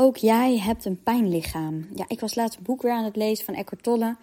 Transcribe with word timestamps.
Ook 0.00 0.16
jij 0.16 0.58
hebt 0.58 0.84
een 0.84 1.02
pijnlichaam. 1.02 1.86
Ja, 1.94 2.04
ik 2.08 2.20
was 2.20 2.34
laatst 2.34 2.58
een 2.58 2.64
boek 2.64 2.82
weer 2.82 2.92
aan 2.92 3.04
het 3.04 3.16
lezen 3.16 3.44
van 3.44 3.54
Eckhart 3.54 3.82
Tolle. 3.82 4.16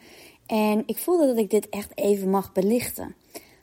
En 0.46 0.84
ik 0.86 0.98
voelde 0.98 1.26
dat 1.26 1.38
ik 1.38 1.50
dit 1.50 1.70
echt 1.70 1.98
even 1.98 2.30
mag 2.30 2.52
belichten. 2.52 3.16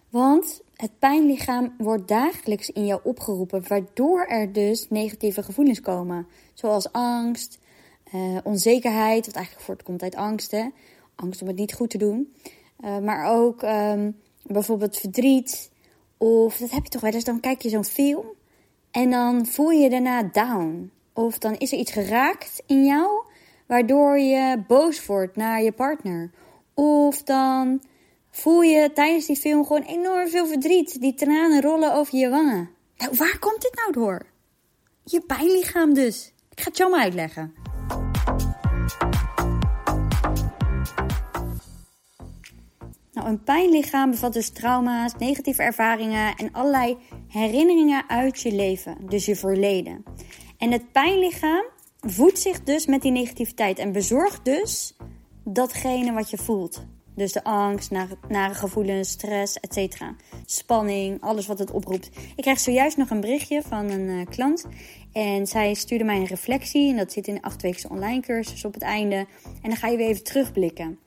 Want 0.08 0.62
het 0.76 0.98
pijnlichaam 0.98 1.74
wordt 1.78 2.08
dagelijks 2.08 2.70
in 2.70 2.86
jou 2.86 3.00
opgeroepen, 3.04 3.68
waardoor 3.68 4.24
er 4.24 4.52
dus 4.52 4.86
negatieve 4.88 5.42
gevoelens 5.42 5.80
komen. 5.80 6.26
Zoals 6.54 6.92
angst, 6.92 7.58
uh, 8.14 8.38
onzekerheid, 8.44 9.26
wat 9.26 9.34
eigenlijk 9.34 9.66
voortkomt 9.66 10.02
uit 10.02 10.14
angst. 10.14 10.50
Hè? 10.50 10.68
Angst 11.14 11.42
om 11.42 11.48
het 11.48 11.56
niet 11.56 11.74
goed 11.74 11.90
te 11.90 11.98
doen. 11.98 12.34
Uh, 12.84 12.98
maar 12.98 13.26
ook 13.26 13.62
um, 13.62 14.16
bijvoorbeeld 14.42 14.96
verdriet. 14.96 15.70
Of 16.18 16.56
dat 16.56 16.70
heb 16.70 16.82
je 16.82 16.90
toch 16.90 17.00
wel 17.00 17.12
eens, 17.12 17.24
dan 17.24 17.40
kijk 17.40 17.62
je 17.62 17.68
zo'n 17.68 17.84
film 17.84 18.26
en 18.90 19.10
dan 19.10 19.46
voel 19.46 19.70
je 19.70 19.82
je 19.82 19.90
daarna 19.90 20.22
down. 20.22 20.90
Of 21.12 21.38
dan 21.38 21.56
is 21.58 21.72
er 21.72 21.78
iets 21.78 21.92
geraakt 21.92 22.62
in 22.66 22.84
jou, 22.84 23.24
waardoor 23.66 24.18
je 24.18 24.62
boos 24.66 25.06
wordt 25.06 25.36
naar 25.36 25.62
je 25.62 25.72
partner. 25.72 26.30
Of 26.74 27.22
dan 27.22 27.82
voel 28.30 28.62
je 28.62 28.92
tijdens 28.92 29.26
die 29.26 29.36
film 29.36 29.66
gewoon 29.66 29.82
enorm 29.82 30.28
veel 30.28 30.46
verdriet. 30.46 31.00
Die 31.00 31.14
tranen 31.14 31.62
rollen 31.62 31.94
over 31.94 32.18
je 32.18 32.28
wangen. 32.28 32.70
Nou, 32.96 33.16
waar 33.16 33.38
komt 33.38 33.62
dit 33.62 33.74
nou 33.74 33.92
door? 33.92 34.26
Je 35.04 35.20
pijnlichaam 35.20 35.94
dus. 35.94 36.32
Ik 36.50 36.60
ga 36.60 36.68
het 36.68 36.76
jou 36.76 36.90
maar 36.90 37.00
uitleggen. 37.00 37.54
Nou, 43.12 43.28
een 43.28 43.42
pijnlichaam 43.42 44.10
bevat 44.10 44.32
dus 44.32 44.50
trauma's, 44.50 45.12
negatieve 45.18 45.62
ervaringen 45.62 46.36
en 46.36 46.52
allerlei 46.52 46.96
herinneringen 47.28 48.04
uit 48.08 48.40
je 48.40 48.52
leven, 48.52 48.96
dus 49.08 49.26
je 49.26 49.36
verleden. 49.36 50.04
En 50.62 50.72
het 50.72 50.92
pijnlichaam 50.92 51.64
voedt 52.00 52.38
zich 52.38 52.62
dus 52.62 52.86
met 52.86 53.02
die 53.02 53.10
negativiteit 53.10 53.78
en 53.78 53.92
bezorgt 53.92 54.44
dus 54.44 54.96
datgene 55.44 56.12
wat 56.12 56.30
je 56.30 56.36
voelt. 56.38 56.86
Dus 57.14 57.32
de 57.32 57.44
angst, 57.44 57.90
nare, 58.28 58.54
gevoelens, 58.54 59.10
stress, 59.10 59.60
etc. 59.60 60.02
Spanning, 60.44 61.20
alles 61.20 61.46
wat 61.46 61.58
het 61.58 61.70
oproept. 61.70 62.06
Ik 62.36 62.42
krijg 62.42 62.60
zojuist 62.60 62.96
nog 62.96 63.10
een 63.10 63.20
berichtje 63.20 63.62
van 63.62 63.90
een 63.90 64.08
uh, 64.08 64.26
klant. 64.26 64.66
En 65.12 65.46
zij 65.46 65.74
stuurde 65.74 66.04
mij 66.04 66.16
een 66.16 66.26
reflectie. 66.26 66.90
En 66.90 66.96
dat 66.96 67.12
zit 67.12 67.26
in 67.26 67.34
de 67.34 67.42
achtweekse 67.42 67.88
online 67.88 68.20
cursus 68.20 68.64
op 68.64 68.74
het 68.74 68.82
einde. 68.82 69.16
En 69.62 69.68
dan 69.70 69.76
ga 69.76 69.88
je 69.88 69.96
weer 69.96 70.08
even 70.08 70.24
terugblikken. 70.24 70.98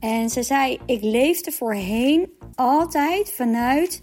En 0.00 0.30
ze 0.30 0.42
zei: 0.42 0.78
Ik 0.86 1.02
leefde 1.02 1.52
voorheen 1.52 2.32
altijd 2.54 3.32
vanuit. 3.32 4.02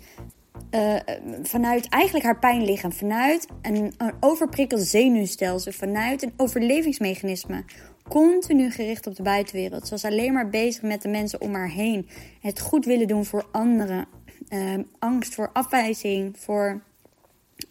Uh, 0.71 0.95
vanuit 1.43 1.89
eigenlijk 1.89 2.25
haar 2.25 2.39
pijnlichaam, 2.39 2.91
vanuit 2.91 3.47
een, 3.61 3.93
een 3.97 4.13
overprikkeld 4.19 4.81
zenuwstelsel, 4.81 5.71
vanuit 5.71 6.23
een 6.23 6.33
overlevingsmechanisme 6.37 7.63
continu 8.09 8.71
gericht 8.71 9.07
op 9.07 9.15
de 9.15 9.23
buitenwereld. 9.23 9.83
Ze 9.83 9.89
was 9.89 10.05
alleen 10.05 10.33
maar 10.33 10.49
bezig 10.49 10.81
met 10.81 11.01
de 11.01 11.09
mensen 11.09 11.41
om 11.41 11.53
haar 11.53 11.69
heen. 11.69 12.07
Het 12.41 12.59
goed 12.59 12.85
willen 12.85 13.07
doen 13.07 13.25
voor 13.25 13.45
anderen. 13.51 14.07
Uh, 14.49 14.73
angst 14.99 15.35
voor 15.35 15.49
afwijzing. 15.53 16.35
Voor 16.39 16.81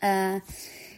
uh, 0.04 0.34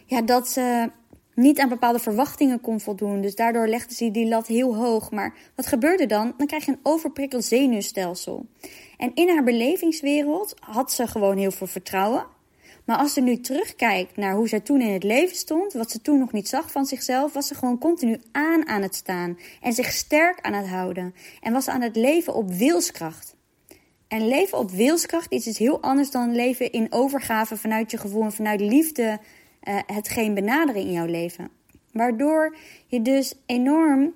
ja, 0.06 0.22
dat 0.22 0.48
ze 0.48 0.90
niet 1.34 1.60
aan 1.60 1.68
bepaalde 1.68 1.98
verwachtingen 1.98 2.60
kon 2.60 2.80
voldoen. 2.80 3.20
Dus 3.20 3.34
daardoor 3.34 3.68
legde 3.68 3.94
ze 3.94 4.10
die 4.10 4.28
lat 4.28 4.46
heel 4.46 4.76
hoog. 4.76 5.10
Maar 5.10 5.34
wat 5.54 5.66
gebeurde 5.66 6.06
dan? 6.06 6.34
Dan 6.36 6.46
krijg 6.46 6.64
je 6.64 6.70
een 6.70 6.80
overprikkeld 6.82 7.44
zenuwstelsel. 7.44 8.46
En 9.00 9.14
in 9.14 9.28
haar 9.28 9.44
belevingswereld 9.44 10.54
had 10.60 10.92
ze 10.92 11.06
gewoon 11.06 11.36
heel 11.36 11.50
veel 11.50 11.66
vertrouwen. 11.66 12.26
Maar 12.84 12.96
als 12.96 13.12
ze 13.12 13.20
nu 13.20 13.40
terugkijkt 13.40 14.16
naar 14.16 14.34
hoe 14.34 14.48
zij 14.48 14.60
toen 14.60 14.80
in 14.80 14.92
het 14.92 15.02
leven 15.02 15.36
stond, 15.36 15.72
wat 15.72 15.90
ze 15.90 16.00
toen 16.00 16.18
nog 16.18 16.32
niet 16.32 16.48
zag 16.48 16.70
van 16.72 16.86
zichzelf, 16.86 17.32
was 17.32 17.46
ze 17.46 17.54
gewoon 17.54 17.78
continu 17.78 18.20
aan 18.32 18.68
aan 18.68 18.82
het 18.82 18.94
staan 18.94 19.38
en 19.60 19.72
zich 19.72 19.92
sterk 19.92 20.40
aan 20.40 20.52
het 20.52 20.68
houden. 20.68 21.14
En 21.40 21.52
was 21.52 21.64
ze 21.64 21.70
aan 21.70 21.80
het 21.80 21.96
leven 21.96 22.34
op 22.34 22.50
wilskracht. 22.50 23.34
En 24.08 24.28
leven 24.28 24.58
op 24.58 24.70
wilskracht 24.70 25.32
is 25.32 25.46
iets 25.46 25.58
heel 25.58 25.80
anders 25.80 26.10
dan 26.10 26.34
leven 26.34 26.72
in 26.72 26.92
overgave 26.92 27.56
vanuit 27.56 27.90
je 27.90 27.98
gevoel 27.98 28.22
en 28.22 28.32
vanuit 28.32 28.60
liefde 28.60 29.18
uh, 29.68 29.78
hetgeen 29.86 30.34
benaderen 30.34 30.82
in 30.82 30.92
jouw 30.92 31.06
leven. 31.06 31.50
Waardoor 31.92 32.56
je 32.86 33.02
dus 33.02 33.34
enorm 33.46 34.14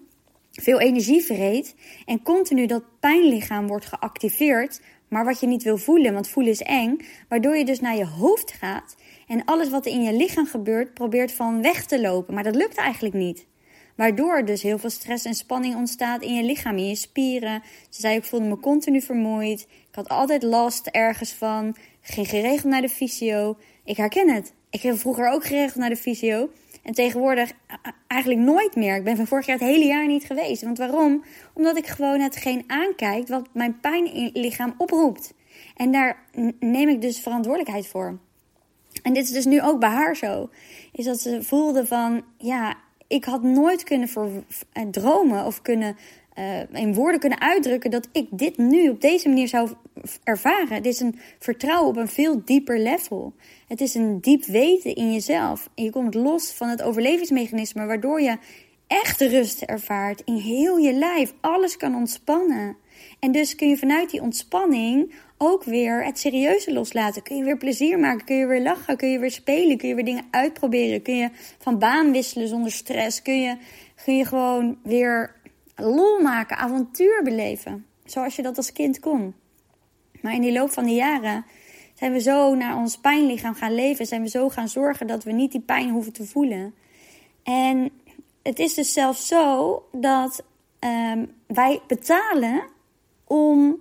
veel 0.63 0.81
energie 0.81 1.25
verreed 1.25 1.75
en 2.07 2.23
continu 2.23 2.67
dat 2.67 2.85
pijnlichaam 3.01 3.67
wordt 3.67 3.87
geactiveerd, 3.87 4.81
maar 5.09 5.25
wat 5.25 5.41
je 5.41 5.47
niet 5.47 5.63
wil 5.63 5.79
voelen, 5.79 6.13
want 6.13 6.29
voelen 6.29 6.53
is 6.53 6.63
eng, 6.63 6.97
waardoor 7.29 7.57
je 7.57 7.65
dus 7.65 7.81
naar 7.81 7.97
je 7.97 8.07
hoofd 8.07 8.53
gaat 8.53 8.97
en 9.27 9.45
alles 9.45 9.71
wat 9.71 9.87
er 9.87 9.93
in 9.93 10.03
je 10.03 10.13
lichaam 10.13 10.47
gebeurt 10.47 10.95
probeert 10.95 11.33
van 11.33 11.63
weg 11.63 11.87
te 11.87 12.01
lopen, 12.01 12.35
maar 12.35 12.43
dat 12.43 12.55
lukt 12.55 12.77
eigenlijk 12.77 13.15
niet. 13.15 13.47
Waardoor 13.97 14.45
dus 14.45 14.63
heel 14.63 14.79
veel 14.79 14.91
stress 14.91 15.25
en 15.25 15.35
spanning 15.35 15.75
ontstaat 15.75 16.23
in 16.23 16.35
je 16.35 16.43
lichaam, 16.43 16.77
in 16.77 16.89
je 16.89 16.95
spieren. 16.95 17.63
Ze 17.89 18.01
zei, 18.01 18.17
ik 18.17 18.25
voelde 18.25 18.47
me 18.47 18.59
continu 18.59 19.01
vermoeid. 19.01 19.61
Ik 19.61 19.95
had 19.95 20.09
altijd 20.09 20.43
last 20.43 20.87
ergens 20.87 21.33
van. 21.33 21.77
Ging 22.01 22.29
geregeld 22.29 22.73
naar 22.73 22.81
de 22.81 22.89
fysio. 22.89 23.57
Ik 23.85 23.97
herken 23.97 24.35
het. 24.35 24.53
Ik 24.71 24.81
ging 24.81 24.99
vroeger 25.01 25.29
ook 25.29 25.45
geregeld 25.45 25.75
naar 25.75 25.89
de 25.89 25.97
fysio. 25.97 26.51
En 26.84 26.93
tegenwoordig 26.93 27.53
eigenlijk 28.06 28.41
nooit 28.41 28.77
meer. 28.77 28.97
Ik 28.97 29.05
ben 29.05 29.17
van 29.17 29.27
vorig 29.27 29.47
jaar 29.47 29.59
het 29.59 29.69
hele 29.69 29.84
jaar 29.84 30.06
niet 30.06 30.25
geweest. 30.25 30.62
Want 30.62 30.78
waarom? 30.78 31.25
Omdat 31.55 31.77
ik 31.77 31.87
gewoon 31.87 32.21
hetgeen 32.21 32.65
aankijk 32.67 33.28
wat 33.28 33.49
mijn 33.53 33.81
pijnlichaam 33.81 34.75
oproept. 34.77 35.34
En 35.77 35.93
daar 35.93 36.25
neem 36.61 36.89
ik 36.89 37.00
dus 37.00 37.21
verantwoordelijkheid 37.21 37.87
voor. 37.87 38.19
En 39.03 39.12
dit 39.12 39.25
is 39.25 39.31
dus 39.31 39.44
nu 39.44 39.62
ook 39.62 39.81
bij 39.81 39.89
haar 39.89 40.17
zo. 40.17 40.50
Is 40.93 41.05
dat 41.05 41.21
ze 41.21 41.43
voelde 41.43 41.87
van, 41.87 42.23
ja, 42.39 42.77
ik 43.06 43.25
had 43.25 43.43
nooit 43.43 43.84
kunnen 43.84 44.09
eh, 44.73 44.83
dromen 44.91 45.44
of 45.47 45.62
kunnen 45.62 45.97
uh, 46.39 46.61
in 46.73 46.94
woorden 46.94 47.21
kunnen 47.21 47.41
uitdrukken 47.41 47.91
dat 47.91 48.09
ik 48.12 48.28
dit 48.31 48.56
nu 48.56 48.89
op 48.89 49.00
deze 49.00 49.28
manier 49.28 49.49
zou 49.49 49.71
ervaren. 50.25 50.72
Het 50.75 50.87
is 50.87 51.00
een 51.00 51.19
vertrouwen 51.38 51.88
op 51.88 51.97
een 51.97 52.09
veel 52.09 52.43
dieper 52.44 52.78
level. 52.78 53.34
Het 53.69 53.81
is 53.81 53.94
een 53.94 54.21
diep 54.21 54.44
weten 54.44 54.94
in 54.94 55.12
jezelf. 55.12 55.71
En 55.75 55.84
je 55.84 55.91
komt 55.91 56.15
los 56.15 56.53
van 56.53 56.69
het 56.69 56.82
overlevingsmechanisme, 56.82 57.87
waardoor 57.87 58.21
je 58.21 58.38
echt 58.87 59.21
rust 59.21 59.62
ervaart 59.62 60.22
in 60.25 60.37
heel 60.37 60.77
je 60.77 60.93
lijf. 60.93 61.34
Alles 61.41 61.77
kan 61.77 61.94
ontspannen. 61.94 62.77
En 63.19 63.32
dus 63.32 63.55
kun 63.55 63.69
je 63.69 63.77
vanuit 63.77 64.10
die 64.10 64.22
ontspanning 64.22 65.15
ook 65.38 65.65
weer 65.65 66.05
het 66.05 66.19
serieuze 66.19 66.72
loslaten. 66.72 67.22
Kun 67.22 67.37
je 67.37 67.44
weer 67.44 67.56
plezier 67.56 67.99
maken, 67.99 68.25
kun 68.25 68.37
je 68.37 68.47
weer 68.47 68.62
lachen, 68.62 68.97
kun 68.97 69.09
je 69.09 69.19
weer 69.19 69.31
spelen, 69.31 69.76
kun 69.76 69.88
je 69.88 69.94
weer 69.94 70.05
dingen 70.05 70.25
uitproberen. 70.31 71.03
Kun 71.03 71.16
je 71.16 71.31
van 71.59 71.78
baan 71.78 72.12
wisselen 72.12 72.49
zonder 72.49 72.72
stress. 72.72 73.22
Kun 73.22 73.41
je, 73.41 73.56
kun 74.05 74.16
je 74.16 74.25
gewoon 74.25 74.78
weer 74.82 75.34
lol 75.76 76.21
maken, 76.21 76.56
avontuur 76.56 77.22
beleven. 77.22 77.87
Zoals 78.05 78.37
je 78.37 78.43
dat 78.43 78.56
als 78.56 78.72
kind 78.72 79.00
kon. 79.00 79.34
Maar 80.25 80.35
in 80.35 80.41
die 80.41 80.53
loop 80.53 80.71
van 80.71 80.85
de 80.85 80.95
jaren 80.95 81.45
zijn 81.95 82.12
we 82.12 82.21
zo 82.21 82.55
naar 82.55 82.77
ons 82.77 82.99
pijnlichaam 82.99 83.55
gaan 83.55 83.75
leven. 83.75 84.07
Zijn 84.07 84.23
we 84.23 84.29
zo 84.29 84.49
gaan 84.49 84.69
zorgen 84.69 85.07
dat 85.07 85.25
we 85.25 85.33
niet 85.33 85.53
die 85.53 85.61
pijn 85.61 85.91
hoeven 85.91 86.12
te 86.12 86.27
voelen. 86.27 86.75
En 87.43 87.91
het 88.43 88.59
is 88.59 88.75
dus 88.75 88.93
zelfs 88.93 89.27
zo 89.27 89.83
dat 89.93 90.45
um, 90.81 91.35
wij 91.47 91.81
betalen 91.87 92.62
om 93.25 93.81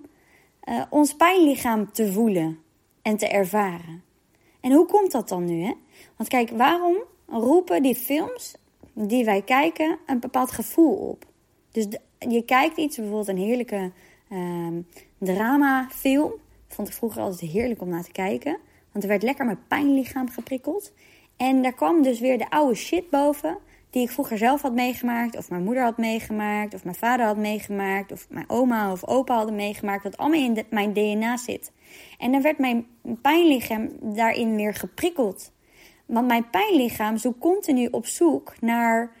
uh, 0.64 0.82
ons 0.90 1.14
pijnlichaam 1.14 1.92
te 1.92 2.12
voelen 2.12 2.58
en 3.02 3.16
te 3.16 3.28
ervaren. 3.28 4.02
En 4.60 4.72
hoe 4.72 4.86
komt 4.86 5.12
dat 5.12 5.28
dan 5.28 5.44
nu? 5.44 5.62
Hè? 5.62 5.72
Want 6.16 6.28
kijk, 6.28 6.50
waarom 6.50 6.96
roepen 7.26 7.82
die 7.82 7.94
films 7.94 8.54
die 8.92 9.24
wij 9.24 9.42
kijken 9.42 9.98
een 10.06 10.20
bepaald 10.20 10.50
gevoel 10.50 10.94
op? 10.94 11.26
Dus 11.70 11.86
je 12.18 12.42
kijkt 12.42 12.76
iets, 12.76 12.96
bijvoorbeeld 12.96 13.28
een 13.28 13.36
heerlijke 13.36 13.92
um, 14.32 14.86
dramafilm. 15.24 16.32
Vond 16.68 16.88
ik 16.88 16.94
vroeger 16.94 17.22
altijd 17.22 17.50
heerlijk 17.50 17.80
om 17.80 17.88
naar 17.88 18.04
te 18.04 18.12
kijken. 18.12 18.58
Want 18.92 19.04
er 19.04 19.10
werd 19.10 19.22
lekker 19.22 19.44
mijn 19.44 19.66
pijnlichaam 19.68 20.28
geprikkeld. 20.28 20.92
En 21.36 21.62
daar 21.62 21.72
kwam 21.72 22.02
dus 22.02 22.20
weer 22.20 22.38
de 22.38 22.50
oude 22.50 22.74
shit 22.74 23.10
boven. 23.10 23.58
Die 23.90 24.02
ik 24.02 24.10
vroeger 24.10 24.38
zelf 24.38 24.62
had 24.62 24.74
meegemaakt. 24.74 25.36
Of 25.36 25.50
mijn 25.50 25.64
moeder 25.64 25.82
had 25.82 25.98
meegemaakt. 25.98 26.74
Of 26.74 26.84
mijn 26.84 26.96
vader 26.96 27.26
had 27.26 27.36
meegemaakt. 27.36 28.12
Of 28.12 28.26
mijn 28.30 28.50
oma 28.50 28.92
of 28.92 29.06
opa 29.06 29.34
hadden 29.34 29.54
meegemaakt. 29.54 30.02
Wat 30.02 30.16
allemaal 30.16 30.40
in 30.40 30.64
mijn 30.70 30.92
DNA 30.92 31.36
zit. 31.36 31.72
En 32.18 32.32
dan 32.32 32.42
werd 32.42 32.58
mijn 32.58 32.86
pijnlichaam 33.22 33.88
daarin 34.00 34.56
weer 34.56 34.74
geprikkeld. 34.74 35.52
Want 36.06 36.26
mijn 36.26 36.50
pijnlichaam 36.50 37.16
zoekt 37.16 37.38
continu 37.38 37.88
op 37.90 38.06
zoek 38.06 38.54
naar 38.60 39.12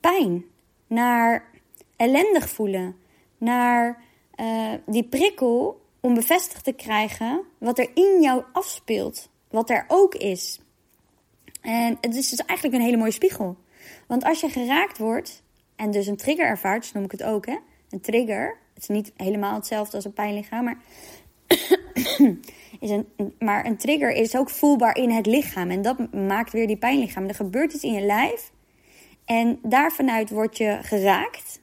pijn. 0.00 0.44
Naar 0.86 1.44
ellendig 1.96 2.48
voelen. 2.50 2.96
Naar 3.38 4.02
uh, 4.40 4.72
die 4.86 5.04
prikkel 5.04 5.80
om 6.00 6.14
bevestigd 6.14 6.64
te 6.64 6.72
krijgen 6.72 7.42
wat 7.58 7.78
er 7.78 7.90
in 7.94 8.22
jou 8.22 8.42
afspeelt. 8.52 9.28
Wat 9.50 9.70
er 9.70 9.84
ook 9.88 10.14
is. 10.14 10.60
En 11.60 11.98
het 12.00 12.14
is 12.14 12.28
dus 12.28 12.44
eigenlijk 12.44 12.78
een 12.78 12.84
hele 12.84 12.96
mooie 12.96 13.10
spiegel. 13.10 13.56
Want 14.06 14.24
als 14.24 14.40
je 14.40 14.48
geraakt 14.48 14.98
wordt 14.98 15.42
en 15.76 15.90
dus 15.90 16.06
een 16.06 16.16
trigger 16.16 16.46
ervaart, 16.46 16.94
noem 16.94 17.04
ik 17.04 17.10
het 17.10 17.22
ook, 17.22 17.46
hè? 17.46 17.56
Een 17.90 18.00
trigger. 18.00 18.58
Het 18.74 18.82
is 18.82 18.88
niet 18.88 19.12
helemaal 19.16 19.54
hetzelfde 19.54 19.96
als 19.96 20.04
een 20.04 20.12
pijnlichaam, 20.12 20.64
maar, 20.64 20.78
is 22.80 22.90
een, 22.90 23.06
maar 23.38 23.66
een 23.66 23.76
trigger 23.76 24.10
is 24.10 24.36
ook 24.36 24.50
voelbaar 24.50 24.96
in 24.96 25.10
het 25.10 25.26
lichaam. 25.26 25.70
En 25.70 25.82
dat 25.82 26.12
maakt 26.12 26.52
weer 26.52 26.66
die 26.66 26.76
pijnlichaam. 26.76 27.28
Er 27.28 27.34
gebeurt 27.34 27.72
iets 27.72 27.84
in 27.84 27.92
je 27.92 28.06
lijf 28.06 28.52
En 29.24 29.58
daarvanuit 29.62 30.30
word 30.30 30.56
je 30.56 30.78
geraakt. 30.82 31.60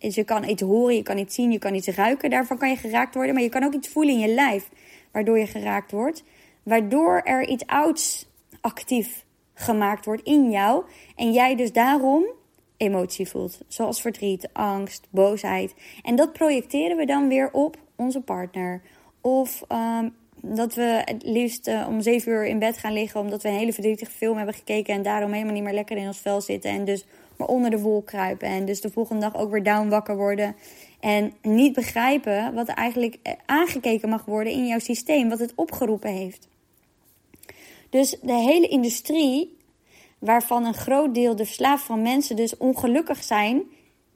Dus 0.00 0.14
je 0.14 0.24
kan 0.24 0.48
iets 0.48 0.62
horen, 0.62 0.94
je 0.94 1.02
kan 1.02 1.18
iets 1.18 1.34
zien, 1.34 1.52
je 1.52 1.58
kan 1.58 1.74
iets 1.74 1.88
ruiken. 1.88 2.30
Daarvan 2.30 2.58
kan 2.58 2.68
je 2.68 2.76
geraakt 2.76 3.14
worden. 3.14 3.34
Maar 3.34 3.42
je 3.42 3.48
kan 3.48 3.64
ook 3.64 3.74
iets 3.74 3.88
voelen 3.88 4.14
in 4.14 4.20
je 4.20 4.34
lijf, 4.34 4.68
waardoor 5.12 5.38
je 5.38 5.46
geraakt 5.46 5.92
wordt. 5.92 6.24
Waardoor 6.62 7.20
er 7.24 7.48
iets 7.48 7.66
ouds 7.66 8.28
actief 8.60 9.24
gemaakt 9.54 10.04
wordt 10.04 10.22
in 10.22 10.50
jou. 10.50 10.84
En 11.16 11.32
jij 11.32 11.56
dus 11.56 11.72
daarom 11.72 12.24
emotie 12.76 13.28
voelt. 13.28 13.60
Zoals 13.68 14.00
verdriet, 14.00 14.48
angst, 14.52 15.06
boosheid. 15.10 15.74
En 16.02 16.16
dat 16.16 16.32
projecteren 16.32 16.96
we 16.96 17.06
dan 17.06 17.28
weer 17.28 17.52
op 17.52 17.76
onze 17.96 18.20
partner. 18.20 18.82
Of 19.20 19.62
ehm, 19.68 20.08
dat 20.42 20.74
we 20.74 21.02
het 21.04 21.22
liefst 21.22 21.68
uh, 21.68 21.86
om 21.88 22.00
zeven 22.00 22.32
uur 22.32 22.46
in 22.46 22.58
bed 22.58 22.78
gaan 22.78 22.92
liggen 22.92 23.20
omdat 23.20 23.42
we 23.42 23.48
een 23.48 23.54
hele 23.54 23.72
verdrietige 23.72 24.10
film 24.10 24.36
hebben 24.36 24.54
gekeken 24.54 24.94
en 24.94 25.02
daarom 25.02 25.32
helemaal 25.32 25.54
niet 25.54 25.62
meer 25.62 25.72
lekker 25.72 25.96
in 25.96 26.06
ons 26.06 26.18
vel 26.18 26.40
zitten 26.40 26.70
en 26.70 26.84
dus 26.84 27.04
maar 27.40 27.48
onder 27.48 27.70
de 27.70 27.80
wol 27.80 28.02
kruipen 28.02 28.48
en 28.48 28.64
dus 28.64 28.80
de 28.80 28.90
volgende 28.90 29.20
dag 29.20 29.36
ook 29.36 29.50
weer 29.50 29.62
down 29.62 29.88
wakker 29.88 30.16
worden 30.16 30.56
en 31.00 31.32
niet 31.42 31.72
begrijpen 31.72 32.54
wat 32.54 32.68
er 32.68 32.74
eigenlijk 32.74 33.18
eh, 33.22 33.32
aangekeken 33.46 34.08
mag 34.08 34.24
worden 34.24 34.52
in 34.52 34.66
jouw 34.66 34.78
systeem, 34.78 35.28
wat 35.28 35.38
het 35.38 35.52
opgeroepen 35.54 36.10
heeft. 36.10 36.48
Dus 37.90 38.16
de 38.22 38.32
hele 38.32 38.68
industrie, 38.68 39.56
waarvan 40.18 40.64
een 40.64 40.74
groot 40.74 41.14
deel 41.14 41.36
de 41.36 41.44
verslaafd 41.44 41.84
van 41.84 42.02
mensen 42.02 42.36
dus 42.36 42.56
ongelukkig 42.56 43.22
zijn, 43.22 43.62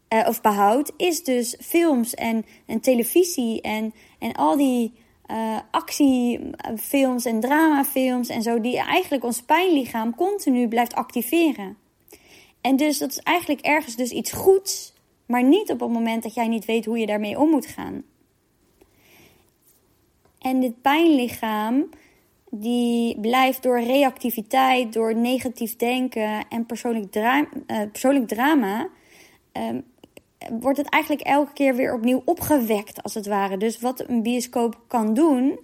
uh, 0.09 0.29
of 0.29 0.41
behoudt, 0.41 0.93
is 0.97 1.25
dus 1.25 1.57
films 1.61 2.15
en, 2.15 2.45
en 2.67 2.81
televisie 2.81 3.61
en, 3.61 3.95
en 4.19 4.33
al 4.33 4.57
die 4.57 4.93
uh, 5.31 5.59
actiefilms 5.71 7.25
en 7.25 7.41
dramafilms 7.41 8.29
en 8.29 8.43
zo, 8.43 8.61
die 8.61 8.79
eigenlijk 8.79 9.25
ons 9.25 9.43
pijnlichaam 9.43 10.15
continu 10.15 10.69
blijft 10.69 10.95
activeren. 10.95 11.77
En 12.65 12.77
dus 12.77 12.99
dat 12.99 13.11
is 13.11 13.19
eigenlijk 13.19 13.61
ergens 13.61 13.97
dus 13.97 14.11
iets 14.11 14.33
goeds, 14.33 14.93
maar 15.27 15.43
niet 15.43 15.71
op 15.71 15.81
het 15.81 15.91
moment 15.91 16.23
dat 16.23 16.35
jij 16.35 16.49
niet 16.49 16.65
weet 16.65 16.85
hoe 16.85 16.99
je 16.99 17.07
daarmee 17.07 17.39
om 17.39 17.51
moet 17.51 17.67
gaan. 17.67 18.03
En 20.39 20.61
dit 20.61 20.83
pijnlichaam, 20.83 21.89
die 22.51 23.21
blijft 23.21 23.63
door 23.63 23.81
reactiviteit, 23.81 24.93
door 24.93 25.15
negatief 25.15 25.77
denken 25.77 26.49
en 26.49 26.67
persoonlijk, 26.67 27.17
uh, 27.17 27.41
persoonlijk 27.93 28.29
drama, 28.29 28.89
um, 29.53 29.85
wordt 30.61 30.79
het 30.79 30.89
eigenlijk 30.89 31.27
elke 31.27 31.53
keer 31.53 31.75
weer 31.75 31.95
opnieuw 31.95 32.23
opgewekt, 32.25 33.03
als 33.03 33.15
het 33.15 33.27
ware. 33.27 33.57
Dus 33.57 33.81
wat 33.81 34.09
een 34.09 34.23
bioscoop 34.23 34.81
kan 34.87 35.15
doen, 35.15 35.59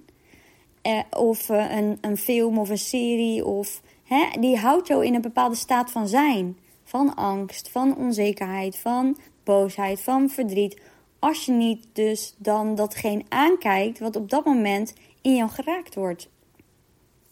eh, 0.83 1.01
of 1.11 1.51
eh, 1.51 1.77
een, 1.77 1.99
een 2.01 2.17
film 2.17 2.59
of 2.59 2.69
een 2.69 2.79
serie, 2.79 3.45
of, 3.47 3.83
hè, 4.05 4.41
die 4.41 4.57
houdt 4.57 4.87
jou 4.87 5.07
in 5.07 5.15
een 5.15 5.21
bepaalde 5.21 5.57
staat 5.57 5.91
van 5.91 6.09
zijn. 6.09 6.57
Van 6.91 7.15
angst, 7.15 7.71
van 7.71 7.97
onzekerheid, 7.97 8.79
van 8.79 9.17
boosheid, 9.45 10.01
van 10.01 10.29
verdriet. 10.29 10.81
Als 11.19 11.45
je 11.45 11.53
niet 11.53 11.87
dus 11.93 12.35
dan 12.39 12.75
datgene 12.75 13.23
aankijkt 13.29 13.99
wat 13.99 14.17
op 14.17 14.31
dat 14.31 14.45
moment 14.45 14.95
in 15.23 15.35
jou 15.37 15.51
geraakt 15.51 15.95
wordt. 15.95 16.29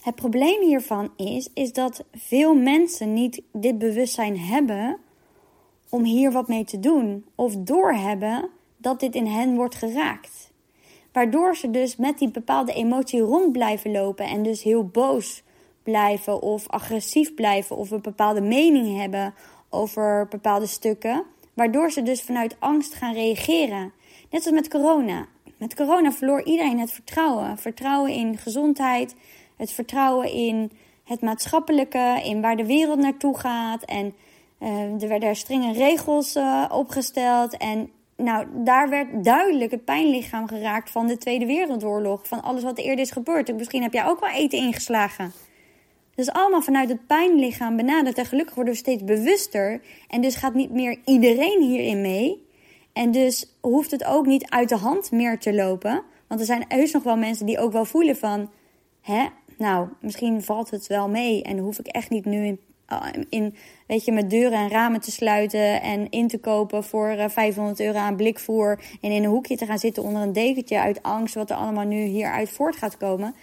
Het 0.00 0.14
probleem 0.14 0.62
hiervan 0.62 1.10
is, 1.16 1.50
is 1.54 1.72
dat 1.72 2.04
veel 2.12 2.54
mensen 2.54 3.12
niet 3.12 3.42
dit 3.52 3.78
bewustzijn 3.78 4.38
hebben 4.38 4.98
om 5.88 6.04
hier 6.04 6.32
wat 6.32 6.48
mee 6.48 6.64
te 6.64 6.80
doen 6.80 7.24
of 7.34 7.56
doorhebben 7.56 8.48
dat 8.76 9.00
dit 9.00 9.14
in 9.14 9.26
hen 9.26 9.54
wordt 9.54 9.74
geraakt. 9.74 10.52
Waardoor 11.12 11.56
ze 11.56 11.70
dus 11.70 11.96
met 11.96 12.18
die 12.18 12.30
bepaalde 12.30 12.72
emotie 12.72 13.20
rond 13.20 13.52
blijven 13.52 13.90
lopen 13.90 14.26
en 14.26 14.42
dus 14.42 14.62
heel 14.62 14.86
boos 14.86 15.42
blijven 15.88 16.42
of 16.42 16.68
agressief 16.68 17.34
blijven 17.34 17.76
of 17.76 17.90
een 17.90 18.02
bepaalde 18.02 18.40
mening 18.40 18.98
hebben 19.00 19.34
over 19.68 20.26
bepaalde 20.28 20.66
stukken. 20.66 21.24
Waardoor 21.54 21.90
ze 21.90 22.02
dus 22.02 22.22
vanuit 22.22 22.56
angst 22.58 22.94
gaan 22.94 23.14
reageren. 23.14 23.92
Net 24.30 24.44
als 24.44 24.54
met 24.54 24.68
corona. 24.68 25.26
Met 25.56 25.74
corona 25.74 26.12
verloor 26.12 26.42
iedereen 26.42 26.78
het 26.78 26.90
vertrouwen. 26.90 27.58
Vertrouwen 27.58 28.12
in 28.12 28.36
gezondheid, 28.36 29.14
het 29.56 29.72
vertrouwen 29.72 30.32
in 30.32 30.70
het 31.04 31.20
maatschappelijke, 31.20 32.20
in 32.24 32.40
waar 32.40 32.56
de 32.56 32.66
wereld 32.66 32.98
naartoe 32.98 33.38
gaat. 33.38 33.84
En 33.84 34.14
uh, 34.60 35.02
er 35.02 35.08
werden 35.08 35.36
strenge 35.36 35.72
regels 35.72 36.36
uh, 36.36 36.64
opgesteld. 36.72 37.56
En 37.56 37.90
nou, 38.16 38.46
daar 38.54 38.88
werd 38.88 39.24
duidelijk 39.24 39.70
het 39.70 39.84
pijnlichaam 39.84 40.48
geraakt 40.48 40.90
van 40.90 41.06
de 41.06 41.18
Tweede 41.18 41.46
Wereldoorlog. 41.46 42.20
Van 42.26 42.42
alles 42.42 42.62
wat 42.62 42.78
er 42.78 42.84
eerder 42.84 43.04
is 43.04 43.10
gebeurd. 43.10 43.56
Misschien 43.56 43.82
heb 43.82 43.92
jij 43.92 44.06
ook 44.06 44.20
wel 44.20 44.30
eten 44.30 44.58
ingeslagen. 44.58 45.32
Dus 46.18 46.30
allemaal 46.30 46.62
vanuit 46.62 46.88
het 46.88 47.06
pijnlichaam 47.06 47.76
benaderd. 47.76 48.18
En 48.18 48.26
gelukkig 48.26 48.54
worden 48.54 48.72
we 48.72 48.78
steeds 48.78 49.04
bewuster. 49.04 49.80
En 50.08 50.20
dus 50.20 50.36
gaat 50.36 50.54
niet 50.54 50.70
meer 50.70 50.98
iedereen 51.04 51.62
hierin 51.62 52.00
mee. 52.00 52.46
En 52.92 53.10
dus 53.10 53.56
hoeft 53.60 53.90
het 53.90 54.04
ook 54.04 54.26
niet 54.26 54.50
uit 54.50 54.68
de 54.68 54.76
hand 54.76 55.10
meer 55.10 55.38
te 55.38 55.54
lopen. 55.54 56.02
Want 56.28 56.40
er 56.40 56.46
zijn 56.46 56.64
heus 56.68 56.92
nog 56.92 57.02
wel 57.02 57.16
mensen 57.16 57.46
die 57.46 57.58
ook 57.58 57.72
wel 57.72 57.84
voelen 57.84 58.16
van... 58.16 58.50
Hè, 59.00 59.26
nou, 59.58 59.88
misschien 60.00 60.42
valt 60.42 60.70
het 60.70 60.86
wel 60.86 61.08
mee. 61.08 61.42
En 61.42 61.58
hoef 61.58 61.78
ik 61.78 61.86
echt 61.86 62.10
niet 62.10 62.24
nu 62.24 62.44
in 62.44 62.60
Oh, 62.92 63.06
in, 63.28 63.54
weet 63.86 64.04
je, 64.04 64.12
met 64.12 64.30
deuren 64.30 64.58
en 64.58 64.68
ramen 64.68 65.00
te 65.00 65.10
sluiten 65.10 65.82
en 65.82 66.10
in 66.10 66.28
te 66.28 66.38
kopen 66.38 66.84
voor 66.84 67.16
500 67.28 67.80
eh, 67.80 67.86
euro 67.86 67.98
aan 67.98 68.16
blikvoer. 68.16 68.80
En 69.00 69.10
in 69.10 69.24
een 69.24 69.30
hoekje 69.30 69.56
te 69.56 69.66
gaan 69.66 69.78
zitten 69.78 70.02
onder 70.02 70.22
een 70.22 70.32
dekentje 70.32 70.80
uit 70.80 71.02
angst 71.02 71.34
wat 71.34 71.50
er 71.50 71.56
allemaal 71.56 71.84
nu 71.84 72.02
hieruit 72.02 72.50
voort 72.50 72.76
gaat 72.76 72.96
komen. 72.96 73.34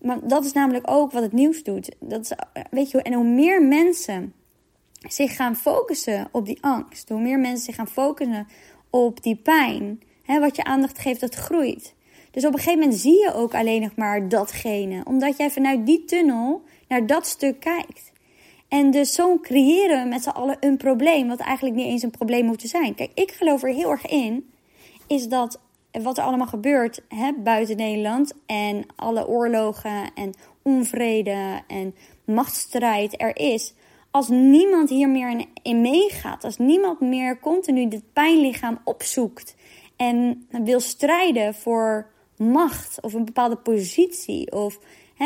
Maar 0.00 0.18
dat 0.28 0.44
is 0.44 0.52
namelijk 0.52 0.90
ook 0.90 1.12
wat 1.12 1.22
het 1.22 1.32
nieuws 1.32 1.62
doet. 1.62 1.96
Dat 2.00 2.20
is, 2.20 2.32
weet 2.70 2.90
je, 2.90 3.02
en 3.02 3.12
hoe 3.12 3.24
meer 3.24 3.62
mensen 3.62 4.32
zich 5.08 5.36
gaan 5.36 5.56
focussen 5.56 6.28
op 6.32 6.46
die 6.46 6.58
angst, 6.60 7.08
hoe 7.08 7.20
meer 7.20 7.38
mensen 7.38 7.64
zich 7.64 7.74
gaan 7.74 7.88
focussen 7.88 8.46
op 8.90 9.22
die 9.22 9.36
pijn, 9.36 10.00
hè, 10.22 10.40
wat 10.40 10.56
je 10.56 10.64
aandacht 10.64 10.98
geeft, 10.98 11.20
dat 11.20 11.34
groeit. 11.34 11.94
Dus 12.30 12.46
op 12.46 12.52
een 12.52 12.58
gegeven 12.58 12.78
moment 12.78 12.98
zie 13.00 13.20
je 13.20 13.34
ook 13.34 13.54
alleen 13.54 13.80
nog 13.80 13.96
maar 13.96 14.28
datgene, 14.28 15.04
omdat 15.04 15.36
jij 15.36 15.50
vanuit 15.50 15.86
die 15.86 16.04
tunnel 16.04 16.62
naar 16.88 17.06
dat 17.06 17.26
stuk 17.26 17.60
kijkt. 17.60 18.12
En 18.68 18.90
dus 18.90 19.14
zo 19.14 19.38
creëren 19.38 20.02
we 20.02 20.08
met 20.08 20.22
z'n 20.22 20.28
allen 20.28 20.56
een 20.60 20.76
probleem, 20.76 21.28
wat 21.28 21.40
eigenlijk 21.40 21.76
niet 21.76 21.86
eens 21.86 22.02
een 22.02 22.10
probleem 22.10 22.44
moet 22.44 22.62
zijn. 22.62 22.94
Kijk, 22.94 23.10
ik 23.14 23.30
geloof 23.30 23.62
er 23.62 23.74
heel 23.74 23.90
erg 23.90 24.06
in, 24.06 24.50
is 25.06 25.28
dat 25.28 25.60
wat 25.92 26.18
er 26.18 26.24
allemaal 26.24 26.46
gebeurt 26.46 27.02
hè, 27.08 27.32
buiten 27.32 27.76
Nederland 27.76 28.32
en 28.46 28.84
alle 28.96 29.28
oorlogen 29.28 30.10
en 30.14 30.34
onvrede 30.62 31.62
en 31.66 31.94
machtsstrijd 32.24 33.20
er 33.20 33.36
is, 33.36 33.74
als 34.10 34.28
niemand 34.28 34.88
hier 34.88 35.08
meer 35.08 35.44
in 35.62 35.80
meegaat, 35.80 36.44
als 36.44 36.58
niemand 36.58 37.00
meer 37.00 37.40
continu 37.40 37.88
dit 37.88 38.12
pijnlichaam 38.12 38.78
opzoekt 38.84 39.54
en 39.96 40.46
wil 40.50 40.80
strijden 40.80 41.54
voor 41.54 42.10
macht 42.36 43.00
of 43.00 43.14
een 43.14 43.24
bepaalde 43.24 43.56
positie 43.56 44.52
of 44.52 44.78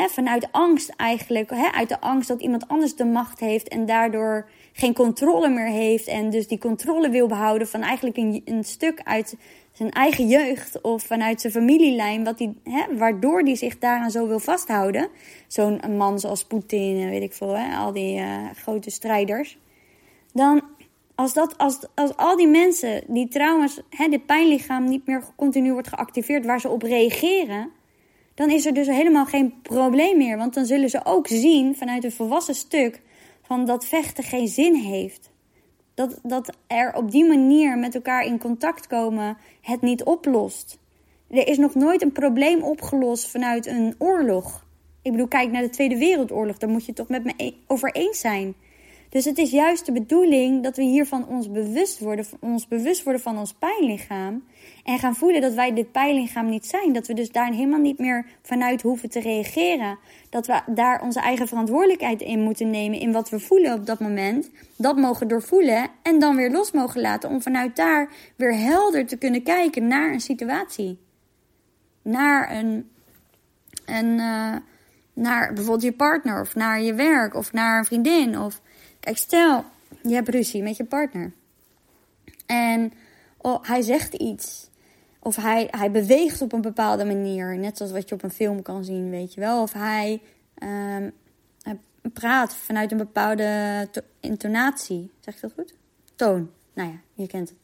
vanuit 0.09 0.49
angst 0.50 0.88
eigenlijk, 0.88 1.52
uit 1.52 1.88
de 1.88 2.00
angst 2.00 2.28
dat 2.28 2.40
iemand 2.40 2.68
anders 2.68 2.97
de 2.97 3.04
macht 3.04 3.40
heeft 3.40 3.68
en 3.68 3.87
daardoor 3.87 4.49
geen 4.73 4.94
controle 4.94 5.49
meer 5.49 5.68
heeft 5.68 6.06
en 6.06 6.30
dus 6.30 6.49
die 6.49 6.59
controle 6.59 7.09
wil 7.09 7.26
behouden 7.26 7.68
van 7.68 7.83
eigenlijk 7.83 8.16
een, 8.16 8.42
een 8.44 8.64
stuk 8.64 9.00
uit 9.04 9.37
zijn 9.75 9.90
eigen 9.90 10.28
jeugd 10.28 10.81
of 10.81 11.02
vanuit 11.02 11.40
zijn 11.40 11.52
familielijn, 11.52 12.25
wat 12.25 12.38
die, 12.38 12.61
waardoor 12.99 13.43
die 13.43 13.57
zich 13.57 13.78
daaraan 13.78 14.11
zo 14.11 14.26
wil 14.26 14.38
vasthouden. 14.38 15.09
Zo'n 15.47 15.81
man 15.97 16.21
zoals 16.21 16.45
Poetin, 16.45 17.09
weet 17.09 17.23
ik 17.23 17.33
veel, 17.33 17.57
al 17.57 17.93
die 17.93 18.19
uh, 18.19 18.50
grote 18.54 18.90
strijders. 18.90 19.59
Dan, 20.33 20.62
als, 21.14 21.33
dat, 21.33 21.59
als, 21.59 21.78
als 21.95 22.16
al 22.16 22.37
die 22.37 22.49
mensen 22.49 23.02
die 23.07 23.28
trauma's, 23.28 23.81
hè, 23.90 24.09
dit 24.09 24.26
pijnlichaam 24.26 24.85
niet 24.85 25.07
meer 25.07 25.23
continu 25.37 25.73
wordt 25.73 25.88
geactiveerd 25.88 26.47
waar 26.47 26.61
ze 26.61 26.69
op 26.69 26.83
reageren, 26.83 27.71
dan 28.35 28.50
is 28.50 28.66
er 28.66 28.75
dus 28.75 28.87
helemaal 28.87 29.26
geen 29.26 29.54
probleem 29.62 30.16
meer. 30.16 30.37
Want 30.37 30.54
dan 30.54 30.66
zullen 30.66 30.90
ze 30.90 31.04
ook 31.04 31.26
zien 31.26 31.76
vanuit 31.76 32.04
een 32.04 32.12
volwassen 32.12 32.54
stuk 32.54 33.00
van 33.43 33.64
dat 33.64 33.87
vechten 33.87 34.25
geen 34.25 34.49
zin 34.49 34.75
heeft. 34.75 35.31
Dat, 35.94 36.18
dat 36.22 36.56
er 36.66 36.94
op 36.94 37.10
die 37.10 37.24
manier 37.24 37.78
met 37.78 37.94
elkaar 37.94 38.24
in 38.24 38.38
contact 38.38 38.86
komen 38.86 39.36
het 39.60 39.80
niet 39.80 40.04
oplost. 40.04 40.78
Er 41.30 41.48
is 41.48 41.58
nog 41.58 41.74
nooit 41.74 42.02
een 42.02 42.12
probleem 42.12 42.62
opgelost 42.62 43.30
vanuit 43.30 43.66
een 43.66 43.94
oorlog. 43.98 44.66
Ik 45.02 45.10
bedoel, 45.10 45.28
kijk 45.28 45.50
naar 45.50 45.62
de 45.62 45.70
Tweede 45.70 45.98
Wereldoorlog, 45.98 46.58
daar 46.58 46.70
moet 46.70 46.80
je 46.80 46.86
het 46.86 46.96
toch 46.96 47.08
met 47.08 47.24
me 47.24 47.32
e- 47.36 47.54
over 47.66 47.92
eens 47.92 48.20
zijn. 48.20 48.54
Dus 49.14 49.25
het 49.25 49.38
is 49.38 49.50
juist 49.50 49.87
de 49.87 49.92
bedoeling 49.92 50.62
dat 50.62 50.76
we 50.76 50.83
hiervan 50.83 51.28
ons 51.28 51.50
bewust 51.50 51.99
worden, 51.99 52.26
ons 52.40 52.68
bewust 52.68 53.02
worden 53.02 53.23
van 53.23 53.38
ons 53.38 53.52
pijnlichaam. 53.52 54.44
En 54.85 54.99
gaan 54.99 55.14
voelen 55.14 55.40
dat 55.40 55.54
wij 55.54 55.75
dit 55.75 55.92
pijnlichaam 55.92 56.49
niet 56.49 56.66
zijn. 56.66 56.92
Dat 56.92 57.06
we 57.06 57.14
dus 57.14 57.30
daar 57.30 57.52
helemaal 57.52 57.80
niet 57.80 57.99
meer 57.99 58.26
vanuit 58.42 58.83
hoeven 58.83 59.11
te 59.11 59.21
reageren. 59.21 59.99
Dat 60.30 60.47
we 60.47 60.61
daar 60.66 61.02
onze 61.02 61.21
eigen 61.21 61.49
verantwoordelijkheid 61.49 62.21
in 62.21 62.40
moeten 62.40 62.71
nemen 62.71 62.99
in 62.99 63.12
wat 63.12 63.30
we 63.30 63.40
voelen 63.40 63.73
op 63.73 63.87
dat 63.87 64.00
moment. 64.00 64.50
Dat 64.76 64.97
mogen 64.97 65.28
doorvoelen 65.28 65.88
en 66.02 66.18
dan 66.18 66.37
weer 66.37 66.50
los 66.50 66.73
mogen 66.73 67.00
laten. 67.00 67.30
Om 67.30 67.42
vanuit 67.42 67.76
daar 67.76 68.11
weer 68.37 68.59
helder 68.59 69.06
te 69.06 69.16
kunnen 69.16 69.42
kijken 69.42 69.87
naar 69.87 70.12
een 70.12 70.21
situatie. 70.21 70.99
Naar 72.02 72.56
een. 72.56 72.90
een 73.87 74.18
uh, 74.18 74.56
naar 75.14 75.52
bijvoorbeeld 75.52 75.83
je 75.83 75.92
partner 75.92 76.40
of 76.40 76.54
naar 76.54 76.80
je 76.80 76.94
werk 76.94 77.35
of 77.35 77.52
naar 77.52 77.78
een 77.78 77.85
vriendin 77.85 78.38
of 78.38 78.61
Kijk, 79.04 79.16
stel, 79.16 79.64
je 80.02 80.14
hebt 80.14 80.28
ruzie 80.28 80.62
met 80.62 80.76
je 80.76 80.85
partner. 80.85 81.33
En 82.47 82.92
oh, 83.37 83.62
hij 83.62 83.83
zegt 83.83 84.14
iets. 84.14 84.68
Of 85.18 85.37
hij, 85.37 85.68
hij 85.71 85.90
beweegt 85.90 86.40
op 86.40 86.52
een 86.52 86.61
bepaalde 86.61 87.04
manier. 87.04 87.59
Net 87.59 87.76
zoals 87.76 87.92
wat 87.92 88.09
je 88.09 88.14
op 88.14 88.23
een 88.23 88.30
film 88.30 88.62
kan 88.62 88.85
zien, 88.85 89.11
weet 89.11 89.35
je 89.35 89.40
wel. 89.40 89.62
Of 89.62 89.73
hij, 89.73 90.23
hij 91.62 91.78
praat 92.12 92.54
vanuit 92.54 92.92
een 92.92 92.99
bepaalde 92.99 93.88
intonatie. 94.21 95.11
Zeg 95.21 95.35
ik 95.35 95.40
dat 95.40 95.52
goed? 95.52 95.75
Toon. 96.14 96.50
Nou 96.73 96.88
ja, 96.88 96.97
je 97.14 97.26
kent 97.26 97.49
het. 97.49 97.59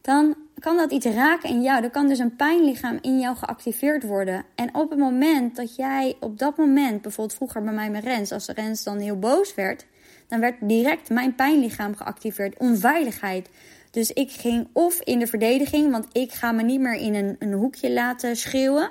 Dan 0.00 0.36
kan 0.60 0.76
dat 0.76 0.92
iets 0.92 1.06
raken 1.06 1.48
in 1.48 1.62
jou. 1.62 1.82
Er 1.82 1.90
kan 1.90 2.08
dus 2.08 2.18
een 2.18 2.36
pijnlichaam 2.36 2.98
in 3.00 3.18
jou 3.18 3.36
geactiveerd 3.36 4.02
worden. 4.02 4.44
En 4.54 4.74
op 4.74 4.90
het 4.90 4.98
moment 4.98 5.56
dat 5.56 5.76
jij 5.76 6.16
op 6.20 6.38
dat 6.38 6.56
moment, 6.56 7.02
bijvoorbeeld 7.02 7.36
vroeger 7.36 7.62
bij 7.62 7.72
mij 7.72 7.90
met 7.90 8.04
Rens, 8.04 8.32
als 8.32 8.46
Rens 8.46 8.82
dan 8.82 8.98
heel 8.98 9.18
boos 9.18 9.54
werd, 9.54 9.86
dan 10.28 10.40
werd 10.40 10.54
direct 10.60 11.10
mijn 11.10 11.34
pijnlichaam 11.34 11.96
geactiveerd. 11.96 12.58
Onveiligheid. 12.58 13.48
Dus 13.90 14.12
ik 14.12 14.30
ging 14.30 14.68
of 14.72 15.00
in 15.00 15.18
de 15.18 15.26
verdediging, 15.26 15.90
want 15.90 16.06
ik 16.12 16.32
ga 16.32 16.52
me 16.52 16.62
niet 16.62 16.80
meer 16.80 16.94
in 16.94 17.14
een, 17.14 17.36
een 17.38 17.52
hoekje 17.52 17.92
laten 17.92 18.36
schreeuwen. 18.36 18.90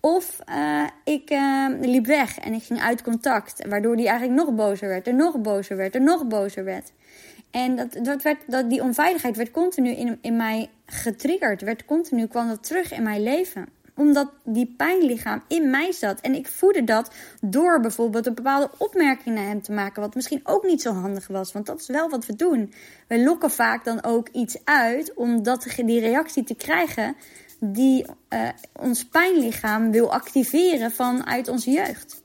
Of 0.00 0.38
uh, 0.50 0.84
ik 1.04 1.30
uh, 1.30 1.66
liep 1.80 2.06
weg 2.06 2.38
en 2.38 2.52
ik 2.52 2.62
ging 2.62 2.80
uit 2.80 3.02
contact, 3.02 3.66
waardoor 3.68 3.96
die 3.96 4.08
eigenlijk 4.08 4.40
nog 4.40 4.54
bozer 4.54 4.88
werd, 4.88 5.06
en 5.06 5.16
nog 5.16 5.40
bozer 5.40 5.76
werd, 5.76 5.94
en 5.94 6.02
nog 6.02 6.26
bozer 6.26 6.64
werd. 6.64 6.92
En 7.50 7.76
dat, 7.76 7.98
dat 8.02 8.22
werd, 8.22 8.38
dat, 8.46 8.70
die 8.70 8.82
onveiligheid 8.82 9.36
werd 9.36 9.50
continu 9.50 9.90
in, 9.90 10.18
in 10.20 10.36
mij 10.36 10.70
getriggerd, 10.86 11.62
werd 11.62 11.84
continu, 11.84 12.26
kwam 12.26 12.48
dat 12.48 12.62
terug 12.62 12.92
in 12.92 13.02
mijn 13.02 13.22
leven 13.22 13.68
omdat 13.96 14.30
die 14.44 14.74
pijnlichaam 14.76 15.42
in 15.48 15.70
mij 15.70 15.92
zat. 15.92 16.20
En 16.20 16.34
ik 16.34 16.46
voedde 16.46 16.84
dat 16.84 17.10
door 17.40 17.80
bijvoorbeeld 17.80 18.26
een 18.26 18.34
bepaalde 18.34 18.70
opmerking 18.78 19.34
naar 19.34 19.46
hem 19.46 19.62
te 19.62 19.72
maken. 19.72 20.02
Wat 20.02 20.14
misschien 20.14 20.40
ook 20.44 20.64
niet 20.64 20.82
zo 20.82 20.92
handig 20.92 21.26
was. 21.26 21.52
Want 21.52 21.66
dat 21.66 21.80
is 21.80 21.86
wel 21.86 22.08
wat 22.08 22.26
we 22.26 22.36
doen. 22.36 22.72
We 23.08 23.22
lokken 23.22 23.50
vaak 23.50 23.84
dan 23.84 24.04
ook 24.04 24.28
iets 24.28 24.56
uit 24.64 25.14
om 25.14 25.42
dat, 25.42 25.66
die 25.76 26.00
reactie 26.00 26.44
te 26.44 26.54
krijgen 26.54 27.16
die 27.60 28.04
uh, 28.28 28.48
ons 28.72 29.04
pijnlichaam 29.04 29.90
wil 29.90 30.12
activeren 30.12 30.90
vanuit 30.90 31.48
onze 31.48 31.70
jeugd. 31.70 32.24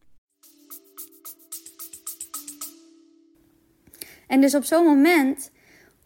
En 4.31 4.41
dus 4.41 4.55
op 4.55 4.63
zo'n 4.63 4.85
moment 4.85 5.51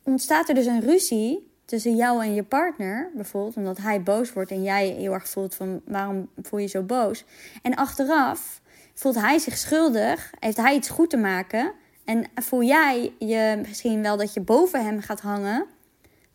ontstaat 0.04 0.50
er 0.50 0.56
dus 0.56 0.66
een 0.66 0.82
ruzie 0.82 1.52
tussen 1.66 1.96
jou 1.96 2.24
en 2.24 2.34
je 2.34 2.44
partner, 2.44 3.12
bijvoorbeeld, 3.16 3.56
omdat 3.58 3.78
hij 3.78 4.04
boos 4.04 4.34
wordt 4.34 4.52
en 4.52 4.64
jij 4.64 4.88
heel 4.88 5.14
erg 5.14 5.30
voelt 5.30 5.56
van 5.56 5.82
waarom 5.86 6.30
voel 6.42 6.60
je 6.60 6.68
zo 6.68 6.82
boos. 6.82 7.24
En 7.62 7.76
achteraf 7.76 8.62
voelt 8.94 9.16
hij 9.16 9.40
zich 9.40 9.58
schuldig, 9.58 10.32
heeft 10.40 10.58
hij 10.58 10.76
iets 10.76 10.90
goed 10.90 11.10
te 11.10 11.18
maken 11.18 11.72
en 12.06 12.26
voel 12.36 12.64
jij 12.64 13.14
je 13.20 13.62
misschien 13.68 14.02
wel 14.02 14.18
dat 14.18 14.34
je 14.34 14.42
boven 14.42 14.86
hem 14.86 15.02
gaat 15.02 15.22
hangen. 15.22 15.66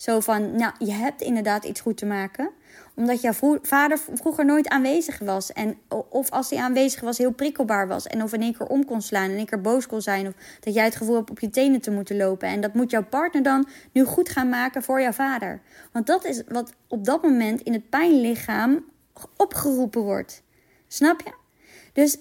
Zo 0.01 0.21
van, 0.21 0.57
nou, 0.57 0.73
je 0.79 0.93
hebt 0.93 1.21
inderdaad 1.21 1.65
iets 1.65 1.81
goed 1.81 1.97
te 1.97 2.07
maken 2.07 2.51
omdat 2.95 3.21
jouw 3.21 3.59
vader 3.63 3.99
vroeger 4.13 4.45
nooit 4.45 4.69
aanwezig 4.69 5.19
was. 5.19 5.53
En 5.53 5.79
of 6.09 6.31
als 6.31 6.51
hij 6.51 6.59
aanwezig 6.59 7.01
was, 7.01 7.19
heel 7.19 7.33
prikkelbaar 7.33 7.89
was. 7.89 8.07
En 8.07 8.23
of 8.23 8.33
in 8.33 8.43
één 8.43 8.57
keer 8.57 8.67
om 8.67 8.85
kon 8.85 9.03
slaan 9.03 9.25
en 9.25 9.31
in 9.31 9.37
één 9.37 9.47
keer 9.47 9.61
boos 9.61 9.87
kon 9.87 10.03
zijn. 10.03 10.27
Of 10.27 10.33
dat 10.61 10.75
jij 10.75 10.85
het 10.85 10.97
gevoel 10.97 11.15
hebt 11.15 11.31
op 11.31 11.41
je 11.41 11.51
tenen 11.51 11.81
te 11.81 11.91
moeten 11.91 12.17
lopen. 12.17 12.49
En 12.49 12.61
dat 12.61 12.75
moet 12.75 12.91
jouw 12.91 13.05
partner 13.05 13.43
dan 13.43 13.69
nu 13.93 14.05
goed 14.05 14.29
gaan 14.29 14.49
maken 14.49 14.83
voor 14.83 15.01
jouw 15.01 15.13
vader. 15.13 15.61
Want 15.93 16.07
dat 16.07 16.25
is 16.25 16.43
wat 16.49 16.73
op 16.89 17.05
dat 17.05 17.23
moment 17.23 17.61
in 17.61 17.73
het 17.73 17.89
pijnlichaam 17.91 18.85
opgeroepen 19.37 20.03
wordt. 20.03 20.43
Snap 20.89 21.21
je? 21.21 21.33
Dus 21.93 22.17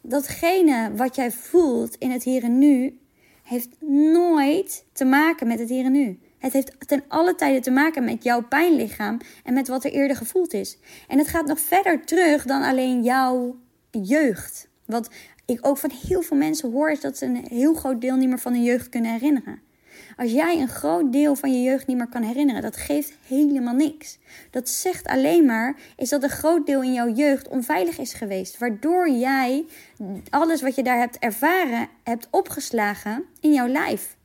datgene 0.00 0.90
wat 0.96 1.16
jij 1.16 1.30
voelt 1.30 1.96
in 1.96 2.10
het 2.10 2.22
hier 2.22 2.42
en 2.42 2.58
nu, 2.58 2.98
heeft 3.42 3.68
nooit 4.12 4.84
te 4.92 5.04
maken 5.04 5.46
met 5.46 5.58
het 5.58 5.68
hier 5.68 5.84
en 5.84 5.92
nu. 5.92 6.18
Het 6.44 6.52
heeft 6.52 6.88
ten 6.88 7.04
alle 7.08 7.34
tijde 7.34 7.60
te 7.60 7.70
maken 7.70 8.04
met 8.04 8.24
jouw 8.24 8.42
pijnlichaam 8.42 9.18
en 9.44 9.54
met 9.54 9.68
wat 9.68 9.84
er 9.84 9.92
eerder 9.92 10.16
gevoeld 10.16 10.52
is. 10.52 10.78
En 11.08 11.18
het 11.18 11.28
gaat 11.28 11.46
nog 11.46 11.60
verder 11.60 12.04
terug 12.04 12.44
dan 12.44 12.62
alleen 12.62 13.02
jouw 13.02 13.56
jeugd. 13.90 14.68
Wat 14.84 15.10
ik 15.44 15.66
ook 15.66 15.78
van 15.78 15.90
heel 16.06 16.22
veel 16.22 16.36
mensen 16.36 16.72
hoor, 16.72 16.90
is 16.90 17.00
dat 17.00 17.18
ze 17.18 17.24
een 17.24 17.46
heel 17.48 17.74
groot 17.74 18.00
deel 18.00 18.16
niet 18.16 18.28
meer 18.28 18.38
van 18.38 18.52
hun 18.52 18.62
jeugd 18.62 18.88
kunnen 18.88 19.12
herinneren. 19.12 19.60
Als 20.16 20.32
jij 20.32 20.60
een 20.60 20.68
groot 20.68 21.12
deel 21.12 21.34
van 21.34 21.52
je 21.52 21.62
jeugd 21.62 21.86
niet 21.86 21.96
meer 21.96 22.08
kan 22.08 22.22
herinneren, 22.22 22.62
dat 22.62 22.76
geeft 22.76 23.12
helemaal 23.26 23.74
niks. 23.74 24.18
Dat 24.50 24.68
zegt 24.68 25.06
alleen 25.06 25.44
maar 25.44 25.76
is 25.96 26.08
dat 26.08 26.22
een 26.22 26.28
groot 26.28 26.66
deel 26.66 26.82
in 26.82 26.92
jouw 26.92 27.12
jeugd 27.12 27.48
onveilig 27.48 27.98
is 27.98 28.12
geweest, 28.12 28.58
waardoor 28.58 29.10
jij 29.10 29.64
alles 30.30 30.62
wat 30.62 30.74
je 30.74 30.82
daar 30.82 30.98
hebt 30.98 31.18
ervaren 31.18 31.88
hebt 32.02 32.28
opgeslagen 32.30 33.24
in 33.40 33.52
jouw 33.52 33.68
lijf. 33.68 34.16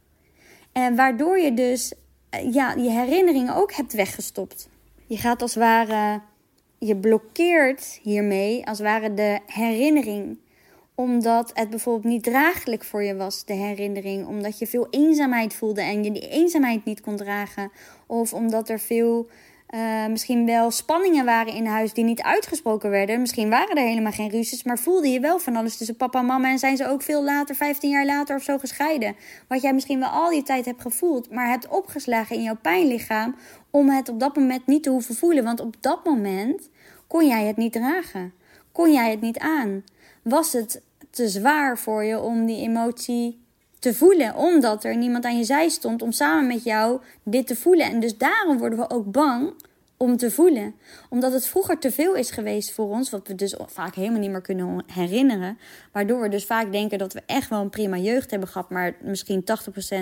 En 0.71 0.95
waardoor 0.95 1.39
je 1.39 1.53
dus 1.53 1.93
ja, 2.51 2.73
je 2.73 2.89
herinneringen 2.89 3.55
ook 3.55 3.73
hebt 3.73 3.93
weggestopt. 3.93 4.69
Je 5.05 5.17
gaat 5.17 5.41
als 5.41 5.55
ware, 5.55 6.21
je 6.77 6.95
blokkeert 6.95 7.99
hiermee 8.01 8.65
als 8.65 8.79
ware 8.79 9.13
de 9.13 9.39
herinnering 9.45 10.37
omdat 10.99 11.51
het 11.53 11.69
bijvoorbeeld 11.69 12.13
niet 12.13 12.23
draaglijk 12.23 12.83
voor 12.83 13.03
je 13.03 13.15
was, 13.15 13.45
de 13.45 13.53
herinnering. 13.53 14.27
Omdat 14.27 14.59
je 14.59 14.67
veel 14.67 14.87
eenzaamheid 14.89 15.53
voelde 15.53 15.81
en 15.81 16.03
je 16.03 16.11
die 16.11 16.29
eenzaamheid 16.29 16.85
niet 16.85 17.01
kon 17.01 17.15
dragen. 17.15 17.71
Of 18.07 18.33
omdat 18.33 18.69
er 18.69 18.79
veel 18.79 19.27
uh, 19.75 20.05
misschien 20.07 20.45
wel 20.45 20.71
spanningen 20.71 21.25
waren 21.25 21.53
in 21.53 21.65
huis 21.65 21.93
die 21.93 22.03
niet 22.03 22.21
uitgesproken 22.21 22.89
werden. 22.89 23.19
Misschien 23.19 23.49
waren 23.49 23.75
er 23.75 23.87
helemaal 23.87 24.11
geen 24.11 24.29
ruzies, 24.29 24.63
maar 24.63 24.79
voelde 24.79 25.07
je 25.07 25.19
wel 25.19 25.39
van 25.39 25.55
alles 25.55 25.77
tussen 25.77 25.95
papa 25.95 26.19
en 26.19 26.25
mama. 26.25 26.49
En 26.49 26.59
zijn 26.59 26.77
ze 26.77 26.87
ook 26.87 27.01
veel 27.01 27.23
later, 27.23 27.55
15 27.55 27.89
jaar 27.89 28.05
later 28.05 28.35
of 28.35 28.43
zo, 28.43 28.57
gescheiden. 28.57 29.15
Wat 29.47 29.61
jij 29.61 29.73
misschien 29.73 29.99
wel 29.99 30.09
al 30.09 30.29
die 30.29 30.43
tijd 30.43 30.65
hebt 30.65 30.81
gevoeld, 30.81 31.31
maar 31.31 31.47
hebt 31.47 31.67
opgeslagen 31.67 32.35
in 32.35 32.41
jouw 32.41 32.57
pijnlichaam. 32.61 33.35
Om 33.71 33.89
het 33.89 34.09
op 34.09 34.19
dat 34.19 34.35
moment 34.35 34.65
niet 34.65 34.83
te 34.83 34.89
hoeven 34.89 35.15
voelen. 35.15 35.43
Want 35.43 35.59
op 35.59 35.75
dat 35.79 36.05
moment 36.05 36.69
kon 37.07 37.27
jij 37.27 37.45
het 37.45 37.57
niet 37.57 37.73
dragen. 37.73 38.33
Kon 38.71 38.91
jij 38.91 39.09
het 39.09 39.21
niet 39.21 39.39
aan. 39.39 39.83
Was 40.21 40.53
het 40.53 40.81
te 41.09 41.29
zwaar 41.29 41.77
voor 41.77 42.03
je 42.03 42.19
om 42.19 42.45
die 42.45 42.61
emotie 42.61 43.39
te 43.79 43.93
voelen, 43.93 44.35
omdat 44.35 44.83
er 44.83 44.97
niemand 44.97 45.25
aan 45.25 45.37
je 45.37 45.43
zij 45.43 45.69
stond 45.69 46.01
om 46.01 46.11
samen 46.11 46.47
met 46.47 46.63
jou 46.63 47.01
dit 47.23 47.47
te 47.47 47.55
voelen. 47.55 47.85
En 47.85 47.99
dus 47.99 48.17
daarom 48.17 48.57
worden 48.57 48.79
we 48.79 48.89
ook 48.89 49.11
bang 49.11 49.53
om 50.01 50.17
te 50.17 50.31
voelen. 50.31 50.75
Omdat 51.09 51.33
het 51.33 51.47
vroeger 51.47 51.79
te 51.79 51.91
veel 51.91 52.15
is 52.15 52.31
geweest 52.31 52.71
voor 52.71 52.89
ons, 52.89 53.09
wat 53.09 53.27
we 53.27 53.35
dus 53.35 53.55
vaak 53.65 53.95
helemaal 53.95 54.19
niet 54.19 54.31
meer 54.31 54.41
kunnen 54.41 54.83
herinneren. 54.93 55.57
Waardoor 55.91 56.21
we 56.21 56.29
dus 56.29 56.45
vaak 56.45 56.71
denken 56.71 56.97
dat 56.97 57.13
we 57.13 57.21
echt 57.25 57.49
wel 57.49 57.61
een 57.61 57.69
prima 57.69 57.97
jeugd 57.97 58.31
hebben 58.31 58.49
gehad, 58.49 58.69
maar 58.69 58.95
misschien 59.01 59.43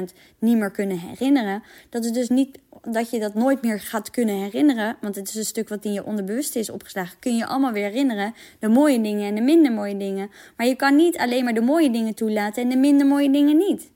80% 0.09 0.13
niet 0.39 0.57
meer 0.57 0.71
kunnen 0.71 0.99
herinneren. 0.99 1.63
Dat 1.89 2.05
is 2.05 2.11
dus 2.11 2.29
niet 2.29 2.59
dat 2.81 3.09
je 3.09 3.19
dat 3.19 3.33
nooit 3.33 3.61
meer 3.61 3.79
gaat 3.79 4.09
kunnen 4.09 4.35
herinneren, 4.35 4.97
want 5.01 5.15
het 5.15 5.29
is 5.29 5.35
een 5.35 5.45
stuk 5.45 5.69
wat 5.69 5.85
in 5.85 5.93
je 5.93 6.05
onderbewuste 6.05 6.59
is 6.59 6.69
opgeslagen. 6.69 7.19
Kun 7.19 7.35
je 7.35 7.45
allemaal 7.45 7.71
weer 7.71 7.89
herinneren, 7.89 8.33
de 8.59 8.67
mooie 8.67 9.01
dingen 9.01 9.27
en 9.27 9.35
de 9.35 9.41
minder 9.41 9.71
mooie 9.71 9.97
dingen. 9.97 10.29
Maar 10.57 10.67
je 10.67 10.75
kan 10.75 10.95
niet 10.95 11.17
alleen 11.17 11.43
maar 11.43 11.53
de 11.53 11.61
mooie 11.61 11.91
dingen 11.91 12.13
toelaten 12.13 12.63
en 12.63 12.69
de 12.69 12.77
minder 12.77 13.07
mooie 13.07 13.31
dingen 13.31 13.57
niet. 13.57 13.91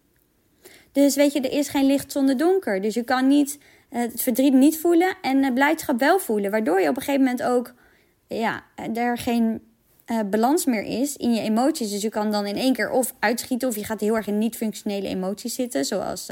Dus 0.91 1.15
weet 1.15 1.33
je, 1.33 1.41
er 1.41 1.57
is 1.57 1.69
geen 1.69 1.85
licht 1.85 2.11
zonder 2.11 2.37
donker. 2.37 2.81
Dus 2.81 2.93
je 2.93 3.03
kan 3.03 3.27
niet 3.27 3.59
het 3.99 4.21
verdriet 4.21 4.53
niet 4.53 4.79
voelen 4.79 5.15
en 5.21 5.41
de 5.41 5.53
blijdschap 5.53 5.99
wel 5.99 6.19
voelen. 6.19 6.51
Waardoor 6.51 6.81
je 6.81 6.89
op 6.89 6.95
een 6.95 7.01
gegeven 7.01 7.25
moment 7.25 7.43
ook 7.43 7.73
ja, 8.27 8.63
er 8.93 9.17
geen 9.17 9.61
uh, 10.07 10.19
balans 10.29 10.65
meer 10.65 10.83
is 10.83 11.17
in 11.17 11.33
je 11.33 11.41
emoties. 11.41 11.91
Dus 11.91 12.01
je 12.01 12.09
kan 12.09 12.31
dan 12.31 12.45
in 12.45 12.55
één 12.55 12.73
keer 12.73 12.89
of 12.89 13.13
uitschieten 13.19 13.67
of 13.67 13.75
je 13.75 13.83
gaat 13.83 13.99
heel 13.99 14.15
erg 14.15 14.27
in 14.27 14.37
niet-functionele 14.37 15.07
emoties 15.07 15.55
zitten. 15.55 15.85
Zoals 15.85 16.29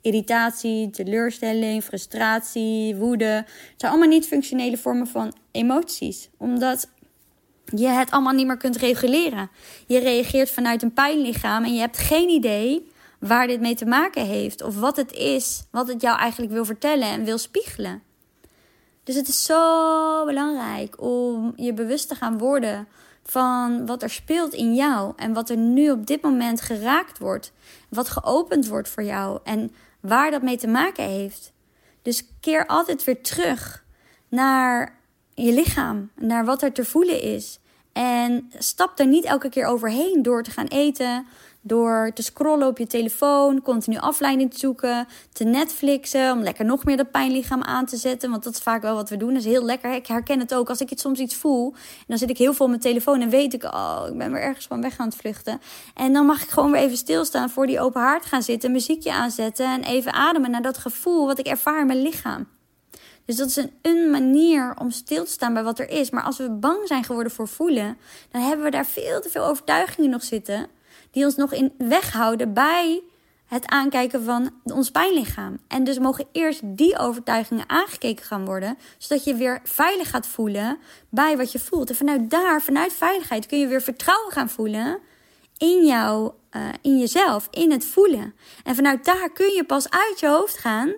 irritatie, 0.00 0.90
teleurstelling, 0.90 1.84
frustratie, 1.84 2.96
woede. 2.96 3.24
Het 3.24 3.74
zijn 3.76 3.92
allemaal 3.92 4.10
niet-functionele 4.10 4.76
vormen 4.76 5.06
van 5.06 5.34
emoties. 5.50 6.28
Omdat 6.36 6.88
je 7.64 7.86
het 7.86 8.10
allemaal 8.10 8.32
niet 8.32 8.46
meer 8.46 8.56
kunt 8.56 8.76
reguleren. 8.76 9.50
Je 9.86 9.98
reageert 9.98 10.50
vanuit 10.50 10.82
een 10.82 10.92
pijnlichaam 10.92 11.64
en 11.64 11.74
je 11.74 11.80
hebt 11.80 11.98
geen 11.98 12.28
idee 12.28 12.87
waar 13.18 13.46
dit 13.46 13.60
mee 13.60 13.74
te 13.74 13.86
maken 13.86 14.26
heeft. 14.26 14.62
Of 14.62 14.80
wat 14.80 14.96
het 14.96 15.12
is, 15.12 15.64
wat 15.70 15.88
het 15.88 16.00
jou 16.00 16.18
eigenlijk 16.18 16.52
wil 16.52 16.64
vertellen 16.64 17.08
en 17.08 17.24
wil 17.24 17.38
spiegelen. 17.38 18.02
Dus 19.04 19.14
het 19.14 19.28
is 19.28 19.44
zo 19.44 20.24
belangrijk 20.24 21.02
om 21.02 21.52
je 21.56 21.72
bewust 21.72 22.08
te 22.08 22.14
gaan 22.14 22.38
worden 22.38 22.88
van 23.22 23.86
wat 23.86 24.02
er 24.02 24.10
speelt 24.10 24.54
in 24.54 24.74
jou 24.74 25.12
en 25.16 25.32
wat 25.32 25.50
er 25.50 25.56
nu 25.56 25.90
op 25.90 26.06
dit 26.06 26.22
moment 26.22 26.60
geraakt 26.60 27.18
wordt, 27.18 27.52
wat 27.88 28.08
geopend 28.08 28.66
wordt 28.66 28.88
voor 28.88 29.02
jou 29.02 29.40
en 29.44 29.72
waar 30.00 30.30
dat 30.30 30.42
mee 30.42 30.56
te 30.56 30.66
maken 30.66 31.04
heeft. 31.04 31.52
Dus 32.02 32.24
keer 32.40 32.66
altijd 32.66 33.04
weer 33.04 33.22
terug 33.22 33.84
naar 34.28 34.98
je 35.34 35.52
lichaam, 35.52 36.10
naar 36.14 36.44
wat 36.44 36.62
er 36.62 36.72
te 36.72 36.84
voelen 36.84 37.22
is. 37.22 37.58
En 37.92 38.50
stap 38.58 38.98
er 38.98 39.06
niet 39.06 39.24
elke 39.24 39.48
keer 39.48 39.66
overheen 39.66 40.22
door 40.22 40.42
te 40.42 40.50
gaan 40.50 40.66
eten, 40.66 41.26
door 41.60 42.10
te 42.14 42.22
scrollen 42.22 42.66
op 42.66 42.78
je 42.78 42.86
telefoon, 42.86 43.62
continu 43.62 43.96
afleiding 43.96 44.50
te 44.50 44.58
zoeken, 44.58 45.06
te 45.32 45.44
Netflixen, 45.44 46.32
om 46.32 46.42
lekker 46.42 46.64
nog 46.64 46.84
meer 46.84 46.96
dat 46.96 47.10
pijnlichaam 47.10 47.62
aan 47.62 47.86
te 47.86 47.96
zetten. 47.96 48.30
Want 48.30 48.44
dat 48.44 48.54
is 48.54 48.60
vaak 48.60 48.82
wel 48.82 48.94
wat 48.94 49.08
we 49.08 49.16
doen. 49.16 49.28
Dat 49.28 49.38
is 49.38 49.44
heel 49.44 49.64
lekker. 49.64 49.94
Ik 49.94 50.06
herken 50.06 50.38
het 50.38 50.54
ook. 50.54 50.68
Als 50.68 50.80
ik 50.80 50.90
het 50.90 51.00
soms 51.00 51.18
iets 51.18 51.34
voel, 51.34 51.74
dan 52.06 52.18
zit 52.18 52.30
ik 52.30 52.38
heel 52.38 52.52
veel 52.52 52.64
op 52.64 52.70
mijn 52.70 52.82
telefoon 52.82 53.20
en 53.20 53.28
weet 53.28 53.54
ik, 53.54 53.64
oh, 53.64 54.04
ik 54.08 54.18
ben 54.18 54.32
weer 54.32 54.42
ergens 54.42 54.66
van 54.66 54.80
weg 54.80 54.98
aan 54.98 55.08
het 55.08 55.16
vluchten. 55.16 55.60
En 55.94 56.12
dan 56.12 56.26
mag 56.26 56.42
ik 56.42 56.48
gewoon 56.48 56.70
weer 56.70 56.80
even 56.80 56.96
stilstaan 56.96 57.50
voor 57.50 57.66
die 57.66 57.80
open 57.80 58.00
haard 58.00 58.24
gaan 58.24 58.42
zitten, 58.42 58.72
muziekje 58.72 59.12
aanzetten 59.12 59.66
en 59.66 59.82
even 59.82 60.12
ademen 60.12 60.50
naar 60.50 60.62
dat 60.62 60.78
gevoel 60.78 61.26
wat 61.26 61.38
ik 61.38 61.46
ervaar 61.46 61.80
in 61.80 61.86
mijn 61.86 62.02
lichaam. 62.02 62.46
Dus 63.24 63.36
dat 63.36 63.48
is 63.48 63.56
een, 63.56 63.72
een, 63.82 64.10
manier 64.10 64.74
om 64.78 64.90
stil 64.90 65.24
te 65.24 65.30
staan 65.30 65.54
bij 65.54 65.62
wat 65.62 65.78
er 65.78 65.90
is. 65.90 66.10
Maar 66.10 66.22
als 66.22 66.38
we 66.38 66.50
bang 66.50 66.86
zijn 66.86 67.04
geworden 67.04 67.32
voor 67.32 67.48
voelen, 67.48 67.98
dan 68.30 68.42
hebben 68.42 68.64
we 68.64 68.70
daar 68.70 68.86
veel 68.86 69.20
te 69.20 69.28
veel 69.28 69.44
overtuigingen 69.44 70.10
nog 70.10 70.22
zitten 70.22 70.66
die 71.18 71.26
ons 71.26 71.36
nog 71.36 71.52
in 71.52 71.72
weghouden 71.78 72.52
bij 72.52 73.02
het 73.46 73.66
aankijken 73.66 74.24
van 74.24 74.50
ons 74.64 74.90
pijnlichaam. 74.90 75.58
En 75.68 75.84
dus 75.84 75.98
mogen 75.98 76.24
eerst 76.32 76.60
die 76.64 76.98
overtuigingen 76.98 77.68
aangekeken 77.68 78.24
gaan 78.24 78.44
worden, 78.44 78.78
zodat 78.98 79.24
je 79.24 79.34
weer 79.34 79.60
veilig 79.64 80.10
gaat 80.10 80.26
voelen 80.26 80.78
bij 81.08 81.36
wat 81.36 81.52
je 81.52 81.58
voelt. 81.58 81.90
En 81.90 81.96
vanuit 81.96 82.30
daar, 82.30 82.62
vanuit 82.62 82.92
veiligheid, 82.92 83.46
kun 83.46 83.58
je 83.58 83.66
weer 83.66 83.82
vertrouwen 83.82 84.32
gaan 84.32 84.48
voelen 84.48 84.98
in 85.56 85.86
jou, 85.86 86.32
uh, 86.56 86.62
in 86.82 86.98
jezelf, 86.98 87.48
in 87.50 87.70
het 87.70 87.84
voelen. 87.84 88.34
En 88.64 88.74
vanuit 88.74 89.04
daar 89.04 89.32
kun 89.32 89.52
je 89.52 89.64
pas 89.64 89.90
uit 89.90 90.20
je 90.20 90.28
hoofd 90.28 90.58
gaan 90.58 90.94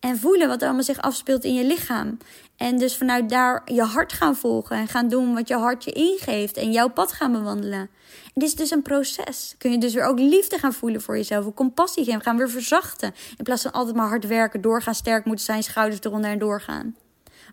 en 0.00 0.18
voelen 0.18 0.48
wat 0.48 0.60
er 0.60 0.66
allemaal 0.66 0.84
zich 0.84 1.00
afspeelt 1.00 1.44
in 1.44 1.54
je 1.54 1.64
lichaam. 1.64 2.18
En 2.58 2.78
dus 2.78 2.96
vanuit 2.96 3.28
daar 3.28 3.62
je 3.64 3.82
hart 3.82 4.12
gaan 4.12 4.36
volgen 4.36 4.76
en 4.76 4.88
gaan 4.88 5.08
doen 5.08 5.34
wat 5.34 5.48
je 5.48 5.54
hart 5.54 5.84
je 5.84 5.92
ingeeft 5.92 6.56
en 6.56 6.72
jouw 6.72 6.88
pad 6.88 7.12
gaan 7.12 7.32
bewandelen. 7.32 7.78
En 7.78 8.34
dit 8.34 8.48
is 8.48 8.54
dus 8.54 8.70
een 8.70 8.82
proces. 8.82 9.54
Kun 9.58 9.70
je 9.70 9.78
dus 9.78 9.94
weer 9.94 10.04
ook 10.04 10.18
liefde 10.18 10.58
gaan 10.58 10.72
voelen 10.72 11.00
voor 11.00 11.16
jezelf, 11.16 11.54
compassie 11.54 12.04
geven, 12.04 12.20
gaan 12.20 12.36
weer 12.36 12.50
verzachten. 12.50 13.14
In 13.36 13.44
plaats 13.44 13.62
van 13.62 13.72
altijd 13.72 13.96
maar 13.96 14.08
hard 14.08 14.26
werken, 14.26 14.60
doorgaan, 14.60 14.94
sterk 14.94 15.24
moeten 15.24 15.44
zijn, 15.44 15.62
schouders 15.62 16.00
eronder 16.02 16.30
en 16.30 16.38
doorgaan. 16.38 16.96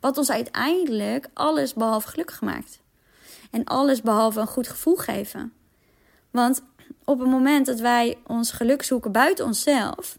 Wat 0.01 0.17
ons 0.17 0.31
uiteindelijk 0.31 1.27
alles 1.33 1.74
behalve 1.74 2.07
gelukkig 2.07 2.41
maakt. 2.41 2.79
En 3.51 3.63
alles 3.63 4.01
behalve 4.01 4.39
een 4.39 4.47
goed 4.47 4.67
gevoel 4.67 4.95
geven. 4.95 5.53
Want 6.31 6.62
op 7.03 7.19
het 7.19 7.29
moment 7.29 7.65
dat 7.65 7.79
wij 7.79 8.17
ons 8.27 8.51
geluk 8.51 8.83
zoeken 8.83 9.12
buiten 9.12 9.45
onszelf, 9.45 10.17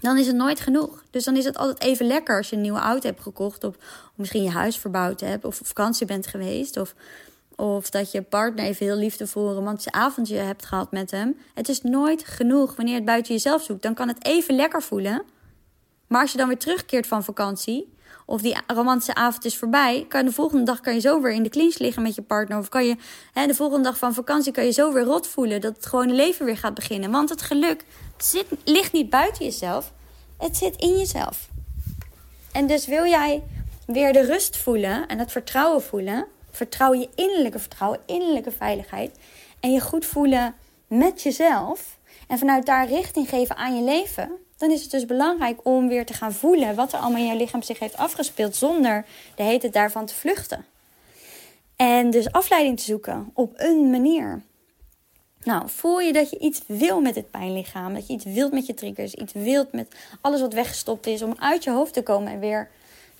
dan 0.00 0.18
is 0.18 0.26
het 0.26 0.36
nooit 0.36 0.60
genoeg. 0.60 1.04
Dus 1.10 1.24
dan 1.24 1.36
is 1.36 1.44
het 1.44 1.56
altijd 1.56 1.80
even 1.80 2.06
lekker 2.06 2.36
als 2.36 2.50
je 2.50 2.56
een 2.56 2.62
nieuwe 2.62 2.78
auto 2.78 3.08
hebt 3.08 3.20
gekocht. 3.20 3.64
Of, 3.64 3.74
misschien 4.14 4.42
je 4.42 4.50
huis 4.50 4.78
verbouwd 4.78 5.20
hebt. 5.20 5.44
Of 5.44 5.60
op 5.60 5.66
vakantie 5.66 6.06
bent 6.06 6.26
geweest. 6.26 6.76
Of, 6.76 6.94
of 7.56 7.90
dat 7.90 8.12
je 8.12 8.22
partner 8.22 8.64
even 8.64 8.86
heel 8.86 8.96
liefdevol 8.96 9.48
een 9.48 9.54
romantische 9.54 9.92
avondje 9.92 10.36
hebt 10.36 10.66
gehad 10.66 10.92
met 10.92 11.10
hem. 11.10 11.36
Het 11.54 11.68
is 11.68 11.82
nooit 11.82 12.24
genoeg 12.24 12.76
wanneer 12.76 12.94
je 12.94 13.00
het 13.00 13.08
buiten 13.08 13.32
jezelf 13.32 13.62
zoekt. 13.62 13.82
Dan 13.82 13.94
kan 13.94 14.08
het 14.08 14.24
even 14.24 14.54
lekker 14.54 14.82
voelen. 14.82 15.22
Maar 16.06 16.20
als 16.20 16.32
je 16.32 16.38
dan 16.38 16.48
weer 16.48 16.58
terugkeert 16.58 17.06
van 17.06 17.24
vakantie. 17.24 17.96
Of 18.26 18.40
die 18.40 18.56
romantische 18.66 19.14
avond 19.14 19.44
is 19.44 19.56
voorbij. 19.56 20.04
Kan 20.08 20.24
de 20.24 20.32
volgende 20.32 20.64
dag 20.64 20.80
kan 20.80 20.94
je 20.94 21.00
zo 21.00 21.20
weer 21.20 21.32
in 21.32 21.42
de 21.42 21.48
clinch 21.48 21.78
liggen 21.78 22.02
met 22.02 22.14
je 22.14 22.22
partner. 22.22 22.58
Of 22.58 22.68
kan 22.68 22.86
je 22.86 22.96
hè, 23.32 23.46
de 23.46 23.54
volgende 23.54 23.84
dag 23.84 23.98
van 23.98 24.14
vakantie 24.14 24.52
kan 24.52 24.64
je 24.64 24.70
zo 24.70 24.92
weer 24.92 25.04
rot 25.04 25.26
voelen. 25.26 25.60
Dat 25.60 25.76
het 25.76 25.86
gewone 25.86 26.12
leven 26.12 26.46
weer 26.46 26.56
gaat 26.56 26.74
beginnen. 26.74 27.10
Want 27.10 27.28
het 27.28 27.42
geluk 27.42 27.84
zit, 28.24 28.46
ligt 28.64 28.92
niet 28.92 29.10
buiten 29.10 29.44
jezelf. 29.44 29.92
Het 30.38 30.56
zit 30.56 30.76
in 30.76 30.98
jezelf. 30.98 31.48
En 32.52 32.66
dus 32.66 32.86
wil 32.86 33.06
jij 33.06 33.42
weer 33.86 34.12
de 34.12 34.26
rust 34.26 34.56
voelen 34.56 35.06
en 35.06 35.18
het 35.18 35.32
vertrouwen 35.32 35.82
voelen. 35.82 36.26
Vertrouwen 36.50 37.00
je 37.00 37.08
innerlijke 37.14 37.58
vertrouwen, 37.58 38.00
innerlijke 38.06 38.50
veiligheid. 38.50 39.18
En 39.60 39.72
je 39.72 39.80
goed 39.80 40.06
voelen 40.06 40.54
met 40.86 41.22
jezelf. 41.22 41.98
En 42.28 42.38
vanuit 42.38 42.66
daar 42.66 42.88
richting 42.88 43.28
geven 43.28 43.56
aan 43.56 43.76
je 43.76 43.82
leven. 43.82 44.30
Dan 44.56 44.70
is 44.70 44.82
het 44.82 44.90
dus 44.90 45.06
belangrijk 45.06 45.60
om 45.62 45.88
weer 45.88 46.06
te 46.06 46.12
gaan 46.12 46.32
voelen 46.32 46.74
wat 46.74 46.92
er 46.92 46.98
allemaal 46.98 47.20
in 47.20 47.26
je 47.26 47.36
lichaam 47.36 47.62
zich 47.62 47.78
heeft 47.78 47.96
afgespeeld. 47.96 48.56
Zonder 48.56 49.04
de 49.36 49.42
hete 49.42 49.70
daarvan 49.70 50.06
te 50.06 50.14
vluchten. 50.14 50.64
En 51.76 52.10
dus 52.10 52.32
afleiding 52.32 52.78
te 52.78 52.84
zoeken 52.84 53.30
op 53.34 53.52
een 53.56 53.90
manier. 53.90 54.42
Nou, 55.44 55.62
voel 55.66 56.00
je 56.00 56.12
dat 56.12 56.30
je 56.30 56.38
iets 56.38 56.62
wil 56.66 57.00
met 57.00 57.14
het 57.14 57.30
pijnlichaam, 57.30 57.94
dat 57.94 58.06
je 58.06 58.12
iets 58.12 58.24
wilt 58.24 58.52
met 58.52 58.66
je 58.66 58.74
triggers, 58.74 59.14
iets 59.14 59.32
wilt 59.32 59.72
met 59.72 59.94
alles 60.20 60.40
wat 60.40 60.52
weggestopt 60.52 61.06
is, 61.06 61.22
om 61.22 61.34
uit 61.38 61.64
je 61.64 61.70
hoofd 61.70 61.92
te 61.92 62.02
komen 62.02 62.32
en 62.32 62.40
weer 62.40 62.68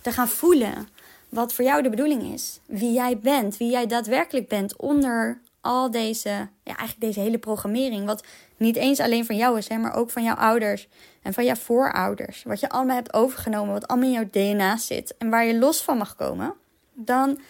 te 0.01 0.13
gaan 0.13 0.29
voelen 0.29 0.89
wat 1.29 1.53
voor 1.53 1.65
jou 1.65 1.83
de 1.83 1.91
bedoeling 1.91 2.33
is. 2.33 2.61
Wie 2.67 2.93
jij 2.93 3.19
bent, 3.19 3.57
wie 3.57 3.71
jij 3.71 3.87
daadwerkelijk 3.87 4.49
bent 4.49 4.77
onder 4.77 5.41
al 5.61 5.91
deze, 5.91 6.29
ja, 6.63 6.77
eigenlijk 6.77 7.01
deze 7.01 7.21
hele 7.21 7.39
programmering. 7.39 8.07
Wat 8.07 8.25
niet 8.57 8.77
eens 8.77 9.01
alleen 9.01 9.27
van 9.27 9.37
jou 9.37 9.59
is, 9.59 9.69
hè, 9.69 9.77
maar 9.77 9.95
ook 9.95 10.11
van 10.11 10.23
jouw 10.23 10.35
ouders 10.35 10.89
en 11.23 11.33
van 11.33 11.45
jouw 11.45 11.55
voorouders. 11.55 12.43
Wat 12.43 12.61
je 12.61 12.69
allemaal 12.69 12.97
hebt 12.97 13.15
overgenomen, 13.15 13.73
wat 13.73 13.89
allemaal 13.89 14.09
in 14.09 14.15
jouw 14.15 14.29
DNA 14.31 14.77
zit 14.77 15.15
en 15.19 15.31
waar 15.31 15.45
je 15.45 15.59
los 15.59 15.83
van 15.83 15.99
mag 15.99 16.17
komen. 16.17 16.55
Dan 16.93 17.41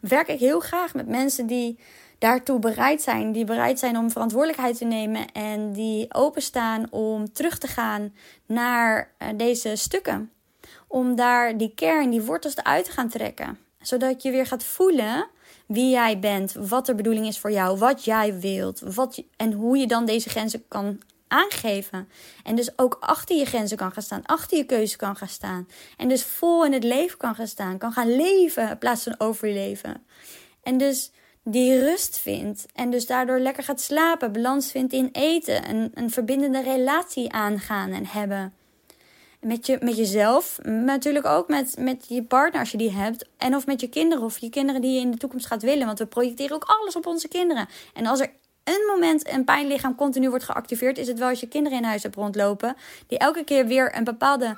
werk 0.00 0.28
ik 0.28 0.38
heel 0.38 0.60
graag 0.60 0.94
met 0.94 1.08
mensen 1.08 1.46
die 1.46 1.78
daartoe 2.20 2.58
bereid 2.58 3.02
zijn. 3.02 3.32
Die 3.32 3.44
bereid 3.44 3.78
zijn 3.78 3.96
om 3.96 4.10
verantwoordelijkheid 4.10 4.78
te 4.78 4.84
nemen 4.84 5.32
en 5.32 5.72
die 5.72 6.14
openstaan 6.14 6.86
om 6.90 7.32
terug 7.32 7.58
te 7.58 7.66
gaan 7.66 8.14
naar 8.46 9.10
eh, 9.18 9.28
deze 9.36 9.76
stukken. 9.76 10.30
Om 10.86 11.16
daar 11.16 11.56
die 11.56 11.72
kern, 11.74 12.10
die 12.10 12.22
wortels 12.22 12.56
eruit 12.56 12.84
te 12.84 12.90
gaan 12.90 13.08
trekken. 13.08 13.58
Zodat 13.80 14.22
je 14.22 14.30
weer 14.30 14.46
gaat 14.46 14.64
voelen 14.64 15.26
wie 15.66 15.90
jij 15.90 16.18
bent, 16.18 16.52
wat 16.52 16.86
de 16.86 16.94
bedoeling 16.94 17.26
is 17.26 17.38
voor 17.38 17.50
jou, 17.50 17.78
wat 17.78 18.04
jij 18.04 18.40
wilt 18.40 18.80
wat 18.80 19.22
en 19.36 19.52
hoe 19.52 19.76
je 19.76 19.86
dan 19.86 20.04
deze 20.04 20.28
grenzen 20.28 20.68
kan 20.68 21.00
aangeven. 21.28 22.08
En 22.44 22.56
dus 22.56 22.78
ook 22.78 22.96
achter 23.00 23.36
je 23.36 23.44
grenzen 23.44 23.76
kan 23.76 23.92
gaan 23.92 24.02
staan, 24.02 24.26
achter 24.26 24.58
je 24.58 24.64
keuze 24.64 24.96
kan 24.96 25.16
gaan 25.16 25.28
staan. 25.28 25.68
En 25.96 26.08
dus 26.08 26.24
vol 26.24 26.64
in 26.64 26.72
het 26.72 26.84
leven 26.84 27.18
kan 27.18 27.34
gaan 27.34 27.46
staan, 27.46 27.78
kan 27.78 27.92
gaan 27.92 28.16
leven 28.16 28.70
in 28.70 28.78
plaats 28.78 29.02
van 29.02 29.14
overleven. 29.18 30.06
En 30.62 30.78
dus 30.78 31.10
die 31.50 31.78
rust 31.78 32.18
vindt 32.18 32.66
en 32.74 32.90
dus 32.90 33.06
daardoor 33.06 33.38
lekker 33.38 33.62
gaat 33.62 33.80
slapen, 33.80 34.32
balans 34.32 34.70
vindt 34.70 34.92
in 34.92 35.08
eten, 35.12 35.68
een, 35.70 35.90
een 35.94 36.10
verbindende 36.10 36.62
relatie 36.62 37.32
aangaan 37.32 37.90
en 37.90 38.06
hebben. 38.06 38.54
Met, 39.40 39.66
je, 39.66 39.78
met 39.80 39.96
jezelf, 39.96 40.58
maar 40.62 40.84
natuurlijk 40.84 41.26
ook 41.26 41.48
met, 41.48 41.74
met 41.78 42.04
je 42.08 42.22
partner 42.22 42.60
als 42.60 42.70
je 42.70 42.76
die 42.76 42.90
hebt. 42.90 43.28
En 43.36 43.56
of 43.56 43.66
met 43.66 43.80
je 43.80 43.88
kinderen 43.88 44.24
of 44.24 44.38
je 44.38 44.50
kinderen 44.50 44.80
die 44.80 44.94
je 44.94 45.00
in 45.00 45.10
de 45.10 45.16
toekomst 45.16 45.46
gaat 45.46 45.62
willen. 45.62 45.86
Want 45.86 45.98
we 45.98 46.06
projecteren 46.06 46.54
ook 46.54 46.64
alles 46.64 46.96
op 46.96 47.06
onze 47.06 47.28
kinderen. 47.28 47.68
En 47.94 48.06
als 48.06 48.20
er 48.20 48.30
een 48.64 48.86
moment 48.86 49.28
een 49.32 49.44
pijnlichaam 49.44 49.94
continu 49.94 50.28
wordt 50.28 50.44
geactiveerd, 50.44 50.98
is 50.98 51.08
het 51.08 51.18
wel 51.18 51.28
als 51.28 51.40
je 51.40 51.48
kinderen 51.48 51.78
in 51.78 51.84
huis 51.84 52.02
hebt 52.02 52.14
rondlopen. 52.14 52.76
Die 53.06 53.18
elke 53.18 53.44
keer 53.44 53.66
weer 53.66 53.96
een 53.96 54.04
bepaalde 54.04 54.56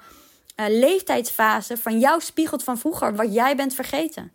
uh, 0.57 0.67
leeftijdsfase 0.69 1.77
van 1.77 1.99
jou 1.99 2.21
spiegelt 2.21 2.65
van 2.65 2.79
vroeger, 2.79 3.15
wat 3.15 3.35
jij 3.35 3.57
bent 3.57 3.75
vergeten. 3.75 4.33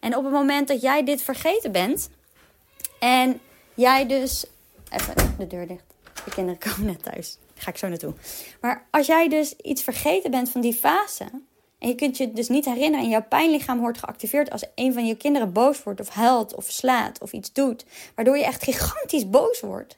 En 0.00 0.16
op 0.16 0.24
het 0.24 0.32
moment 0.32 0.68
dat 0.68 0.80
jij 0.80 1.04
dit 1.04 1.22
vergeten 1.22 1.72
bent 1.72 2.10
en 2.98 3.40
jij 3.74 4.06
dus. 4.06 4.46
Even 4.90 5.34
de 5.38 5.46
deur 5.46 5.66
dicht. 5.66 5.84
De 6.24 6.30
kinderen 6.30 6.60
komen 6.60 6.84
net 6.84 7.02
thuis. 7.02 7.38
Ga 7.54 7.70
ik 7.70 7.76
zo 7.76 7.88
naartoe. 7.88 8.12
Maar 8.60 8.86
als 8.90 9.06
jij 9.06 9.28
dus 9.28 9.56
iets 9.56 9.82
vergeten 9.82 10.30
bent 10.30 10.50
van 10.50 10.60
die 10.60 10.74
fase. 10.74 11.24
En 11.78 11.88
je 11.88 11.94
kunt 11.94 12.16
je 12.16 12.32
dus 12.32 12.48
niet 12.48 12.64
herinneren 12.64 13.04
en 13.04 13.10
jouw 13.10 13.26
pijnlichaam 13.28 13.80
wordt 13.80 13.98
geactiveerd 13.98 14.50
als 14.50 14.64
een 14.74 14.92
van 14.92 15.06
je 15.06 15.16
kinderen 15.16 15.52
boos 15.52 15.82
wordt 15.82 16.00
of 16.00 16.08
huilt 16.08 16.54
of 16.54 16.64
slaat 16.70 17.20
of 17.20 17.32
iets 17.32 17.52
doet. 17.52 17.84
Waardoor 18.14 18.36
je 18.36 18.44
echt 18.44 18.62
gigantisch 18.62 19.30
boos 19.30 19.60
wordt. 19.60 19.96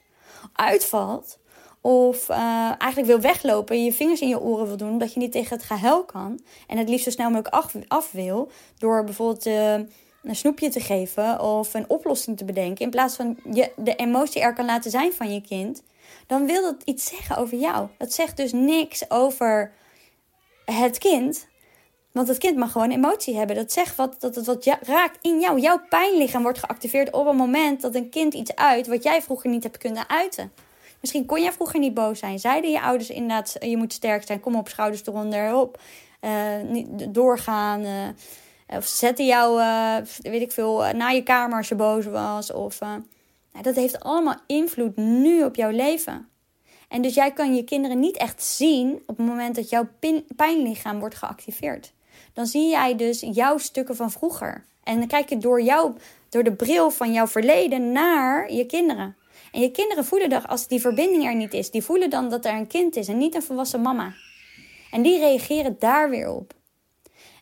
Uitvalt. 0.53 1.37
Of 1.81 2.29
uh, 2.29 2.37
eigenlijk 2.77 3.05
wil 3.05 3.19
weglopen, 3.19 3.83
je 3.83 3.93
vingers 3.93 4.21
in 4.21 4.27
je 4.27 4.39
oren 4.39 4.67
wil 4.67 4.77
doen, 4.77 4.89
omdat 4.89 5.13
je 5.13 5.19
niet 5.19 5.31
tegen 5.31 5.57
het 5.57 5.65
gehuil 5.65 6.03
kan. 6.03 6.39
En 6.67 6.77
het 6.77 6.89
liefst 6.89 7.03
zo 7.03 7.11
snel 7.11 7.29
mogelijk 7.29 7.55
af, 7.87 8.11
wil. 8.11 8.51
Door 8.77 9.03
bijvoorbeeld 9.03 9.45
uh, 9.45 9.73
een 10.23 10.35
snoepje 10.35 10.69
te 10.69 10.79
geven 10.79 11.41
of 11.41 11.73
een 11.73 11.89
oplossing 11.89 12.37
te 12.37 12.45
bedenken. 12.45 12.85
In 12.85 12.91
plaats 12.91 13.15
van 13.15 13.37
je 13.51 13.71
de 13.75 13.95
emotie 13.95 14.41
er 14.41 14.53
kan 14.53 14.65
laten 14.65 14.91
zijn 14.91 15.13
van 15.13 15.33
je 15.33 15.41
kind. 15.41 15.83
Dan 16.27 16.45
wil 16.45 16.61
dat 16.61 16.83
iets 16.85 17.05
zeggen 17.05 17.37
over 17.37 17.57
jou. 17.57 17.87
Dat 17.97 18.13
zegt 18.13 18.37
dus 18.37 18.51
niks 18.51 19.09
over 19.09 19.71
het 20.65 20.97
kind. 20.97 21.47
Want 22.11 22.27
het 22.27 22.37
kind 22.37 22.57
mag 22.57 22.71
gewoon 22.71 22.91
emotie 22.91 23.35
hebben. 23.35 23.55
Dat 23.55 23.71
zegt 23.71 23.95
wat, 23.95 24.15
dat 24.19 24.35
het 24.35 24.45
wat 24.45 24.65
raakt 24.81 25.17
in 25.21 25.39
jou. 25.39 25.59
Jouw 25.59 25.81
pijnlichaam 25.89 26.41
wordt 26.41 26.59
geactiveerd 26.59 27.13
op 27.13 27.25
een 27.25 27.35
moment 27.35 27.81
dat 27.81 27.95
een 27.95 28.09
kind 28.09 28.33
iets 28.33 28.55
uit 28.55 28.87
wat 28.87 29.03
jij 29.03 29.21
vroeger 29.21 29.49
niet 29.49 29.63
hebt 29.63 29.77
kunnen 29.77 30.09
uiten. 30.09 30.51
Misschien 31.01 31.25
kon 31.25 31.41
jij 31.41 31.51
vroeger 31.51 31.79
niet 31.79 31.93
boos 31.93 32.19
zijn. 32.19 32.39
Zeiden 32.39 32.71
je 32.71 32.81
ouders 32.81 33.09
inderdaad, 33.09 33.55
je 33.59 33.77
moet 33.77 33.93
sterk 33.93 34.25
zijn, 34.25 34.39
kom 34.39 34.55
op, 34.55 34.67
schouders 34.67 35.05
eronder, 35.05 35.55
op, 35.55 35.81
niet 36.67 37.13
doorgaan. 37.13 37.85
of 38.67 38.85
zetten 38.85 39.25
jou, 39.25 39.61
weet 40.21 40.41
ik 40.41 40.51
veel, 40.51 40.93
naar 40.93 41.15
je 41.15 41.23
kamer 41.23 41.57
als 41.57 41.67
je 41.69 41.75
boos 41.75 42.05
was. 42.05 42.51
Of, 42.51 42.79
nou, 42.79 43.03
dat 43.61 43.75
heeft 43.75 43.99
allemaal 43.99 44.37
invloed 44.47 44.95
nu 44.95 45.43
op 45.43 45.55
jouw 45.55 45.71
leven. 45.71 46.29
En 46.87 47.01
dus 47.01 47.13
jij 47.13 47.31
kan 47.31 47.55
je 47.55 47.63
kinderen 47.63 47.99
niet 47.99 48.17
echt 48.17 48.43
zien 48.43 49.03
op 49.05 49.17
het 49.17 49.25
moment 49.25 49.55
dat 49.55 49.69
jouw 49.69 49.87
pijnlichaam 50.35 50.99
wordt 50.99 51.15
geactiveerd. 51.15 51.93
Dan 52.33 52.45
zie 52.45 52.69
jij 52.69 52.95
dus 52.95 53.19
jouw 53.31 53.57
stukken 53.57 53.95
van 53.95 54.11
vroeger. 54.11 54.65
En 54.83 54.97
dan 54.97 55.07
kijk 55.07 55.29
je 55.29 55.37
door, 55.37 55.61
jou, 55.61 55.93
door 56.29 56.43
de 56.43 56.53
bril 56.53 56.91
van 56.91 57.13
jouw 57.13 57.27
verleden 57.27 57.91
naar 57.91 58.51
je 58.51 58.65
kinderen. 58.65 59.15
En 59.51 59.61
je 59.61 59.71
kinderen 59.71 60.05
voelen 60.05 60.29
dat 60.29 60.47
als 60.47 60.67
die 60.67 60.81
verbinding 60.81 61.25
er 61.25 61.35
niet 61.35 61.53
is, 61.53 61.71
die 61.71 61.83
voelen 61.83 62.09
dan 62.09 62.29
dat 62.29 62.45
er 62.45 62.53
een 62.53 62.67
kind 62.67 62.95
is 62.95 63.07
en 63.07 63.17
niet 63.17 63.35
een 63.35 63.43
volwassen 63.43 63.81
mama. 63.81 64.13
En 64.91 65.01
die 65.01 65.19
reageren 65.19 65.75
daar 65.79 66.09
weer 66.09 66.29
op. 66.29 66.53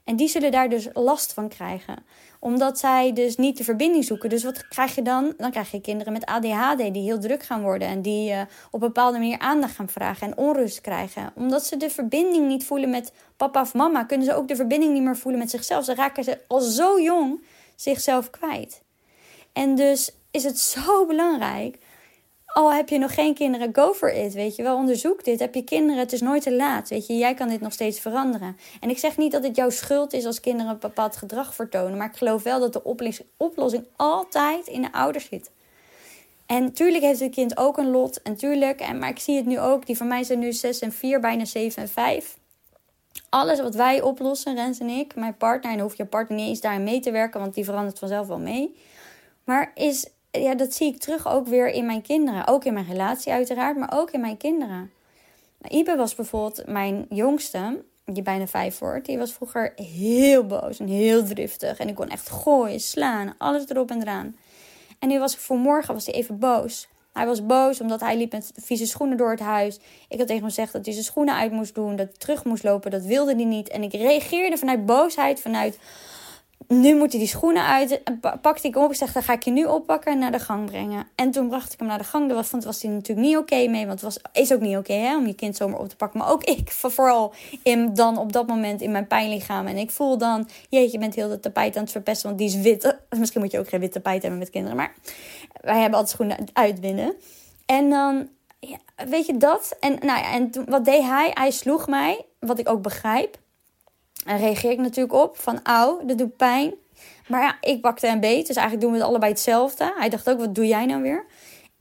En 0.04 0.16
die 0.16 0.28
zullen 0.28 0.52
daar 0.52 0.70
dus 0.70 0.88
last 0.94 1.34
van 1.34 1.50
krijgen 1.50 2.04
omdat 2.46 2.80
zij 2.80 3.14
dus 3.14 3.36
niet 3.36 3.58
de 3.58 3.64
verbinding 3.64 4.06
zoeken. 4.06 4.30
Dus 4.30 4.44
wat 4.44 4.68
krijg 4.68 4.96
je 4.96 5.02
dan? 5.02 5.34
Dan 5.38 5.52
krijg 5.52 5.72
je 5.72 5.82
kinderen 5.82 6.14
met 6.14 6.26
ADHD 6.26 6.94
die 6.94 7.04
heel 7.04 7.20
druk 7.20 7.44
gaan 7.44 7.62
worden. 7.62 7.88
En 7.88 8.02
die 8.02 8.32
uh, 8.32 8.42
op 8.72 8.82
een 8.82 8.88
bepaalde 8.88 9.18
manier 9.18 9.40
aandacht 9.40 9.76
gaan 9.76 9.90
vragen 9.90 10.28
en 10.28 10.38
onrust 10.38 10.82
krijgen. 10.82 11.32
Omdat 11.36 11.66
ze 11.66 11.78
de 11.78 11.90
verbinding 11.90 12.48
niet 12.48 12.66
voelen 12.66 12.90
met 12.90 13.12
papa 13.38 13.62
of 13.62 13.74
mama, 13.74 14.04
kunnen 14.04 14.26
ze 14.26 14.34
ook 14.34 14.48
de 14.48 14.56
verbinding 14.56 14.94
niet 14.94 15.04
meer 15.04 15.18
voelen 15.18 15.40
met 15.40 15.50
zichzelf. 15.50 15.86
Ze 15.86 15.96
raken 15.96 16.24
ze 16.24 16.40
al 16.48 16.60
zo 16.60 17.02
jong 17.02 17.44
zichzelf 17.76 18.30
kwijt. 18.30 18.82
En 19.54 19.76
dus 19.76 20.12
is 20.32 20.44
het 20.44 20.60
zo 20.60 21.06
belangrijk 21.06 21.78
al 22.56 22.74
heb 22.74 22.90
je 22.90 22.98
nog 22.98 23.14
geen 23.14 23.34
kinderen, 23.34 23.70
go 23.76 23.94
for 23.94 24.14
it. 24.14 24.34
Weet 24.34 24.56
je 24.56 24.64
wel, 24.64 24.76
onderzoek 24.76 25.24
dit. 25.24 25.40
Heb 25.40 25.56
je 25.56 25.64
kinderen, 25.64 26.00
het 26.00 26.14
is 26.14 26.22
nooit 26.22 26.42
te 26.42 26.54
laat. 26.54 26.90
Weet 26.90 27.08
je, 27.08 27.18
jij 27.18 27.34
kan 27.34 27.48
dit 27.48 27.62
nog 27.62 27.74
steeds 27.74 28.00
veranderen. 28.00 28.58
En 28.80 28.90
ik 28.90 28.98
zeg 28.98 29.18
niet 29.18 29.32
dat 29.32 29.44
het 29.44 29.56
jouw 29.56 29.70
schuld 29.70 30.14
is 30.14 30.26
als 30.26 30.40
kinderen 30.40 30.72
een 30.72 30.80
bepaald 30.80 31.16
gedrag 31.16 31.56
vertonen. 31.56 31.98
Maar 31.98 32.10
ik 32.10 32.18
geloof 32.18 32.44
wel 32.44 32.60
dat 32.60 32.74
de 32.74 32.84
oplossing 33.38 33.86
altijd 33.96 34.68
in 34.68 34.82
de 34.82 34.92
ouders 34.92 35.28
zit. 35.28 35.52
En 36.46 36.74
tuurlijk 36.74 37.04
heeft 37.04 37.20
het 37.20 37.34
kind 37.34 37.58
ook 37.58 37.78
een 37.78 37.92
lot. 37.92 38.22
En 38.22 38.36
tuurlijk, 38.36 38.80
en, 38.80 39.00
maar 39.00 39.10
ik 39.10 39.20
zie 39.20 39.36
het 39.36 39.46
nu 39.46 39.60
ook. 39.60 39.86
Die 39.86 39.98
van 39.98 40.08
mij 40.08 40.24
zijn 40.24 40.40
nu 40.40 40.54
6 40.54 40.80
en 40.80 40.92
4, 40.92 41.20
bijna 41.20 41.46
7 41.46 41.82
en 41.82 41.90
5. 41.90 42.38
Alles 43.30 43.62
wat 43.62 43.76
wij 43.76 44.02
oplossen, 44.02 44.56
Rens 44.56 44.80
en 44.80 44.90
ik, 44.90 45.16
mijn 45.16 45.38
partner, 45.38 45.72
en 45.72 45.80
hoef 45.80 45.98
je 45.98 46.06
partner 46.06 46.38
niet 46.38 46.48
eens 46.48 46.62
daarin 46.62 46.84
mee 46.84 47.00
te 47.00 47.12
werken, 47.12 47.40
want 47.40 47.54
die 47.54 47.64
verandert 47.64 48.00
vanzelf 48.00 48.28
wel 48.28 48.40
mee. 48.40 48.76
Maar 49.44 49.72
is 49.74 50.08
ja, 50.42 50.56
dat 50.56 50.74
zie 50.74 50.88
ik 50.88 51.00
terug 51.00 51.28
ook 51.28 51.48
weer 51.48 51.68
in 51.68 51.86
mijn 51.86 52.02
kinderen. 52.02 52.48
Ook 52.48 52.66
in 52.66 52.74
mijn 52.74 52.86
relatie 52.86 53.32
uiteraard, 53.32 53.78
maar 53.78 53.94
ook 53.94 54.12
in 54.12 54.22
mijn 54.22 54.38
kinderen. 54.38 54.92
Ibe 55.68 55.96
was 55.96 56.16
bijvoorbeeld 56.16 56.68
mijn 56.68 57.06
jongste, 57.10 57.84
die 58.06 58.24
bijna 58.24 58.48
vijf 58.48 58.80
wordt. 58.80 59.06
Die 59.06 59.18
was 59.18 59.34
vroeger 59.34 59.74
heel 59.76 60.46
boos 60.46 60.80
en 60.80 60.88
heel 60.88 61.24
driftig. 61.24 61.78
En 61.78 61.88
ik 61.88 61.96
kon 61.96 62.10
echt 62.10 62.30
gooien, 62.30 62.80
slaan, 62.80 63.36
alles 63.38 63.70
erop 63.70 63.92
en 63.92 64.02
eraan. 64.02 64.36
En 65.00 65.08
nu 65.08 65.20
was 65.20 65.34
ik 65.34 65.40
voor 65.40 65.58
morgen 65.58 65.94
was 65.94 66.06
hij 66.06 66.16
even 66.16 66.40
boos. 66.40 66.88
Hij 67.14 67.26
was 67.26 67.46
boos 67.46 67.82
omdat 67.82 68.00
hij 68.00 68.18
liep 68.18 68.32
met 68.32 68.52
vieze 68.56 68.86
schoenen 68.86 69.18
door 69.18 69.30
het 69.30 69.40
huis. 69.40 69.76
Ik 70.10 70.18
had 70.18 70.28
tegen 70.28 70.36
hem 70.36 70.44
gezegd 70.44 70.74
dat 70.74 70.86
hij 70.86 70.94
zijn 70.94 71.06
schoenen 71.06 71.36
uit 71.36 71.52
moest 71.52 71.76
doen, 71.76 71.96
dat 71.96 72.08
hij 72.08 72.18
terug 72.18 72.44
moest 72.44 72.64
lopen. 72.64 72.92
Dat 72.92 73.04
wilde 73.04 73.36
hij 73.36 73.44
niet. 73.44 73.70
En 73.70 73.84
ik 73.84 73.94
reageerde 73.94 74.58
vanuit 74.58 74.86
boosheid, 74.86 75.42
vanuit 75.42 75.78
nu 76.68 76.96
moet 76.96 77.12
hij 77.12 77.20
die 77.20 77.30
schoenen 77.30 77.66
uit. 77.66 78.02
Pakte 78.42 78.68
ik 78.68 78.74
hem 78.74 78.84
op. 78.84 78.90
Ik 78.90 78.98
zeg, 78.98 79.12
dan 79.12 79.24
ga 79.24 79.34
ik 79.34 79.44
je 79.44 79.52
nu 79.52 79.66
oppakken 79.66 80.12
en 80.12 80.20
naar 80.20 80.32
de 80.32 80.40
gang 80.40 80.66
brengen. 80.66 81.08
En 81.16 81.32
toen 81.32 81.48
bracht 81.48 81.74
ik 81.74 81.80
hem 81.80 81.88
naar 81.88 81.98
de 81.98 82.04
gang. 82.04 82.28
Daar 82.28 82.36
was, 82.36 82.52
was 82.66 82.82
hij 82.82 82.92
natuurlijk 82.92 83.28
niet 83.28 83.38
oké 83.38 83.68
mee. 83.68 83.88
Want 83.88 84.02
het 84.02 84.14
was, 84.14 84.20
is 84.34 84.54
ook 84.54 84.60
niet 84.60 84.78
oké 84.78 85.16
om 85.18 85.28
je 85.28 85.34
kind 85.34 85.56
zomaar 85.56 85.80
op 85.80 85.90
te 85.90 85.96
pakken. 85.96 86.20
Maar 86.20 86.32
ook 86.32 86.44
ik, 86.44 86.72
vooral 86.72 87.34
in, 87.64 87.94
dan 87.94 88.18
op 88.18 88.32
dat 88.32 88.48
moment 88.48 88.82
in 88.82 88.92
mijn 88.92 89.08
pijnlichaam. 89.08 89.68
En 89.68 89.78
ik 89.78 89.92
voel 89.92 90.18
dan, 90.18 90.48
jeetje, 90.70 90.92
je 90.92 91.00
bent 91.00 91.16
heel 91.16 91.30
de 91.30 91.40
tapijt 91.40 91.76
aan 91.76 91.84
het 91.84 91.92
verpesten. 91.92 92.28
Want 92.28 92.40
die 92.40 92.48
is 92.48 92.56
wit. 92.56 92.98
Misschien 93.20 93.42
moet 93.42 93.52
je 93.52 93.60
ook 93.60 93.70
geen 93.70 93.80
wit 93.80 93.92
tapijt 93.92 94.22
hebben 94.22 94.40
met 94.40 94.50
kinderen. 94.50 94.78
Maar 94.78 94.94
wij 95.62 95.80
hebben 95.80 96.00
altijd 96.00 96.10
schoenen 96.10 96.38
uitwinnen. 96.54 97.14
En 97.66 97.90
dan, 97.90 98.30
ja, 98.60 98.78
weet 99.10 99.26
je 99.26 99.38
dat? 99.38 99.76
En, 99.80 99.92
nou 100.02 100.20
ja, 100.20 100.32
en 100.32 100.52
wat 100.66 100.86
deed 100.86 101.02
hij? 101.02 101.32
Hij 101.34 101.52
sloeg 101.52 101.88
mij, 101.88 102.26
wat 102.40 102.60
ik 102.60 102.70
ook 102.70 102.82
begrijp. 102.82 103.44
En 104.26 104.38
reageer 104.38 104.72
ik 104.72 104.80
natuurlijk 104.80 105.16
op 105.16 105.38
van, 105.38 105.60
auw, 105.64 106.06
dat 106.06 106.18
doet 106.18 106.38
pijn. 106.38 106.74
Maar 107.28 107.42
ja, 107.42 107.58
ik 107.62 107.82
bakte 107.82 108.08
een 108.08 108.20
beet, 108.20 108.48
dus 108.48 108.56
eigenlijk 108.56 108.82
doen 108.82 108.92
we 108.92 108.98
het 108.98 109.08
allebei 109.08 109.32
hetzelfde. 109.32 109.94
Hij 109.98 110.10
dacht 110.10 110.30
ook, 110.30 110.40
wat 110.40 110.56
doe 110.56 110.68
jij 110.68 110.86
nou 110.86 111.02
weer? 111.02 111.26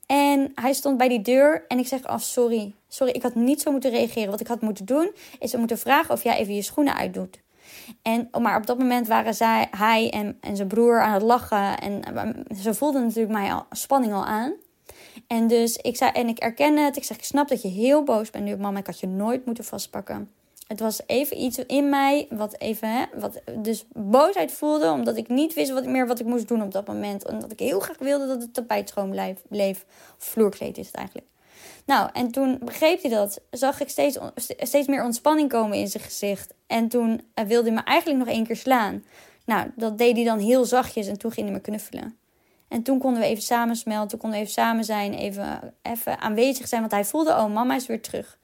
En 0.06 0.52
hij 0.54 0.72
stond 0.72 0.98
bij 0.98 1.08
die 1.08 1.22
deur 1.22 1.64
en 1.68 1.78
ik 1.78 1.86
zeg, 1.86 2.08
oh 2.08 2.18
sorry, 2.18 2.74
sorry, 2.88 3.12
ik 3.12 3.22
had 3.22 3.34
niet 3.34 3.60
zo 3.60 3.70
moeten 3.70 3.90
reageren. 3.90 4.30
Wat 4.30 4.40
ik 4.40 4.46
had 4.46 4.60
moeten 4.60 4.84
doen, 4.84 5.12
is 5.38 5.56
moeten 5.56 5.78
vragen 5.78 6.14
of 6.14 6.22
jij 6.22 6.36
even 6.36 6.54
je 6.54 6.62
schoenen 6.62 6.96
uitdoet. 6.96 7.42
En, 8.02 8.28
maar 8.40 8.56
op 8.56 8.66
dat 8.66 8.78
moment 8.78 9.06
waren 9.06 9.34
zij, 9.34 9.68
hij 9.70 10.10
en, 10.10 10.38
en 10.40 10.56
zijn 10.56 10.68
broer 10.68 11.00
aan 11.00 11.12
het 11.12 11.22
lachen. 11.22 11.78
En 11.78 12.02
ze 12.56 12.74
voelden 12.74 13.02
natuurlijk 13.02 13.32
mij 13.32 13.52
al, 13.52 13.66
spanning 13.70 14.12
al 14.12 14.24
aan. 14.24 14.52
En 15.26 15.46
dus 15.46 15.76
ik 15.76 15.96
zei, 15.96 16.10
en 16.10 16.28
ik 16.28 16.38
erken 16.38 16.76
het. 16.76 16.96
Ik 16.96 17.04
zeg, 17.04 17.16
ik 17.16 17.24
snap 17.24 17.48
dat 17.48 17.62
je 17.62 17.68
heel 17.68 18.02
boos 18.02 18.30
bent 18.30 18.44
nu 18.44 18.52
op 18.52 18.58
mama. 18.58 18.78
Ik 18.78 18.86
had 18.86 19.00
je 19.00 19.06
nooit 19.06 19.46
moeten 19.46 19.64
vastpakken. 19.64 20.30
Het 20.74 20.82
was 20.82 21.00
even 21.06 21.40
iets 21.40 21.58
in 21.58 21.88
mij 21.88 22.26
wat 22.30 22.58
even, 22.58 22.88
hè, 22.88 23.04
wat 23.14 23.40
dus 23.58 23.84
boosheid 23.92 24.52
voelde. 24.52 24.90
Omdat 24.90 25.16
ik 25.16 25.28
niet 25.28 25.54
wist 25.54 25.70
wat, 25.70 25.86
meer 25.86 26.06
wat 26.06 26.20
ik 26.20 26.26
moest 26.26 26.48
doen 26.48 26.62
op 26.62 26.72
dat 26.72 26.86
moment. 26.86 27.28
Omdat 27.28 27.52
ik 27.52 27.58
heel 27.58 27.80
graag 27.80 27.98
wilde 27.98 28.26
dat 28.26 28.42
het 28.42 28.54
tapijt 28.54 28.88
schoon 28.88 29.14
bleef. 29.48 29.84
Vloerkleed 30.18 30.78
is 30.78 30.86
het 30.86 30.94
eigenlijk. 30.94 31.26
Nou, 31.84 32.10
en 32.12 32.30
toen 32.30 32.58
begreep 32.64 33.02
hij 33.02 33.10
dat. 33.10 33.40
Zag 33.50 33.80
ik 33.80 33.88
steeds, 33.88 34.18
steeds 34.58 34.86
meer 34.86 35.04
ontspanning 35.04 35.48
komen 35.48 35.78
in 35.78 35.88
zijn 35.88 36.02
gezicht. 36.02 36.54
En 36.66 36.88
toen 36.88 37.20
eh, 37.34 37.44
wilde 37.44 37.66
hij 37.66 37.76
me 37.76 37.84
eigenlijk 37.84 38.18
nog 38.18 38.34
één 38.34 38.46
keer 38.46 38.56
slaan. 38.56 39.04
Nou, 39.44 39.70
dat 39.76 39.98
deed 39.98 40.16
hij 40.16 40.24
dan 40.24 40.38
heel 40.38 40.64
zachtjes. 40.64 41.06
En 41.06 41.18
toen 41.18 41.32
ging 41.32 41.46
hij 41.46 41.56
me 41.56 41.62
knuffelen. 41.62 42.16
En 42.68 42.82
toen 42.82 42.98
konden 42.98 43.20
we 43.20 43.26
even 43.26 43.42
samen 43.42 43.76
smelten. 43.76 44.08
Toen 44.08 44.18
konden 44.18 44.38
we 44.38 44.44
even 44.44 44.62
samen 44.62 44.84
zijn. 44.84 45.14
Even, 45.14 45.74
even 45.82 46.18
aanwezig 46.18 46.68
zijn. 46.68 46.80
Want 46.80 46.92
hij 46.92 47.04
voelde, 47.04 47.30
oh, 47.30 47.54
mama 47.54 47.74
is 47.74 47.86
weer 47.86 48.02
terug. 48.02 48.38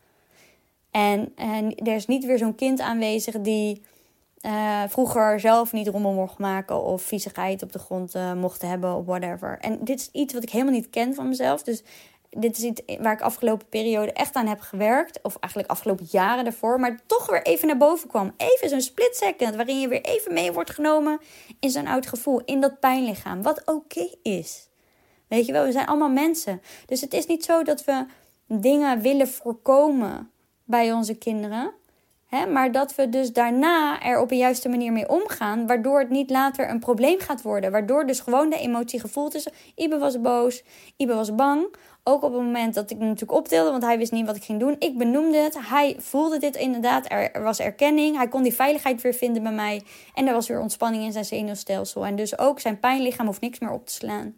En, 0.90 1.33
en 1.37 1.74
er 1.74 1.94
is 1.94 2.07
niet 2.07 2.24
weer 2.24 2.38
zo'n 2.38 2.55
kind 2.55 2.81
aanwezig 2.81 3.40
die 3.40 3.83
uh, 4.40 4.83
vroeger 4.88 5.40
zelf 5.40 5.72
niet 5.72 5.88
rommel 5.88 6.12
mocht 6.12 6.38
maken 6.38 6.83
of 6.83 7.03
viezigheid 7.03 7.62
op 7.62 7.72
de 7.72 7.79
grond 7.79 8.14
uh, 8.14 8.33
mocht 8.33 8.62
hebben 8.62 8.94
of 8.94 9.05
whatever. 9.05 9.59
En 9.61 9.85
dit 9.85 10.00
is 10.00 10.09
iets 10.12 10.35
wat 10.35 10.42
ik 10.42 10.50
helemaal 10.50 10.72
niet 10.72 10.90
ken 10.90 11.14
van 11.14 11.29
mezelf. 11.29 11.62
Dus 11.62 11.83
dit 12.31 12.57
is 12.59 12.64
iets 12.64 12.83
waar 13.00 13.12
ik 13.12 13.20
afgelopen 13.20 13.68
periode 13.68 14.12
echt 14.12 14.35
aan 14.35 14.46
heb 14.46 14.61
gewerkt. 14.61 15.22
Of 15.22 15.37
eigenlijk 15.37 15.72
afgelopen 15.72 16.07
jaren 16.11 16.44
daarvoor. 16.44 16.81
Maar 16.81 17.00
toch 17.07 17.31
weer 17.31 17.42
even 17.42 17.66
naar 17.66 17.76
boven 17.76 18.09
kwam. 18.09 18.35
Even 18.37 18.68
zo'n 18.68 18.81
split 18.81 19.16
second 19.16 19.55
waarin 19.55 19.81
je 19.81 19.88
weer 19.88 20.05
even 20.05 20.33
mee 20.33 20.53
wordt 20.53 20.70
genomen 20.70 21.20
in 21.61 21.70
zo'n 21.70 21.87
oud 21.87 22.07
gevoel. 22.07 22.40
In 22.44 22.61
dat 22.61 22.81
pijnlichaam. 22.81 23.42
Wat 23.42 23.62
oké 23.64 24.09
is. 24.22 24.68
Weet 25.29 25.46
je 25.46 25.53
wel, 25.53 25.64
we 25.64 25.72
zijn 25.72 25.87
allemaal 25.87 26.11
mensen. 26.11 26.62
Dus 26.87 27.00
het 27.00 27.14
is 27.14 27.26
niet 27.26 27.44
zo 27.44 27.62
dat 27.62 27.85
we 27.85 28.07
dingen 28.46 29.00
willen 29.00 29.29
voorkomen 29.29 30.31
bij 30.71 30.93
onze 30.93 31.15
kinderen. 31.15 31.73
Hè, 32.31 32.47
maar 32.47 32.73
dat 32.73 32.95
we 32.95 33.09
dus 33.09 33.33
daarna 33.33 34.03
er 34.03 34.21
op 34.21 34.31
een 34.31 34.37
juiste 34.37 34.69
manier 34.69 34.93
mee 34.93 35.09
omgaan, 35.09 35.67
waardoor 35.67 35.99
het 35.99 36.11
niet 36.11 36.31
later 36.31 36.71
een 36.71 36.79
probleem 36.79 37.21
gaat 37.21 37.43
worden. 37.43 37.71
Waardoor 37.71 38.07
dus 38.07 38.21
gewoon 38.21 38.51
de 38.51 38.59
emotie 38.59 39.01
gevoeld 39.01 39.35
is. 39.35 39.49
Ibe 39.75 39.99
was 39.99 40.21
boos, 40.21 40.63
Ibe 40.97 41.15
was 41.15 41.35
bang. 41.35 41.75
Ook 42.05 42.23
op 42.23 42.33
het 42.33 42.43
moment 42.43 42.75
dat 42.75 42.91
ik 42.91 42.99
natuurlijk 42.99 43.33
optilde, 43.33 43.71
want 43.71 43.83
hij 43.83 43.99
wist 43.99 44.13
niet 44.13 44.27
wat 44.27 44.37
ik 44.37 44.45
ging 44.45 44.61
doen. 44.61 44.77
Ik 44.79 44.99
benoemde 44.99 45.39
het. 45.39 45.59
Hij 45.59 45.97
voelde 45.99 46.39
dit 46.39 46.57
inderdaad. 46.57 47.11
Er, 47.11 47.43
was 47.43 47.59
erkenning. 47.59 48.17
Hij 48.17 48.29
kon 48.29 48.43
die 48.43 48.55
veiligheid 48.55 49.03
weer 49.03 49.15
vinden 49.15 49.43
bij 49.43 49.53
mij. 49.53 49.83
En 50.15 50.27
er 50.27 50.35
was 50.35 50.49
weer 50.49 50.61
ontspanning 50.61 51.05
in 51.05 51.13
zijn 51.13 51.25
zenuwstelsel. 51.25 52.07
En 52.07 52.17
dus 52.17 52.39
ook 52.39 52.61
zijn 52.61 52.81
pijnlichaam 52.81 53.27
hoeft 53.27 53.41
niks 53.41 53.59
meer 53.59 53.73
op 53.73 53.87
te 53.87 53.93
slaan. 53.93 54.35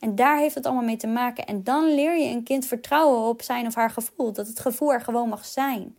En 0.00 0.14
daar 0.14 0.38
heeft 0.38 0.54
het 0.54 0.66
allemaal 0.66 0.84
mee 0.84 0.96
te 0.96 1.06
maken. 1.06 1.46
En 1.46 1.62
dan 1.62 1.94
leer 1.94 2.18
je 2.18 2.28
een 2.28 2.42
kind 2.42 2.66
vertrouwen 2.66 3.28
op 3.28 3.42
zijn 3.42 3.66
of 3.66 3.74
haar 3.74 3.90
gevoel. 3.90 4.32
Dat 4.32 4.46
het 4.46 4.60
gevoel 4.60 4.92
er 4.92 5.00
gewoon 5.00 5.28
mag 5.28 5.44
zijn. 5.44 5.96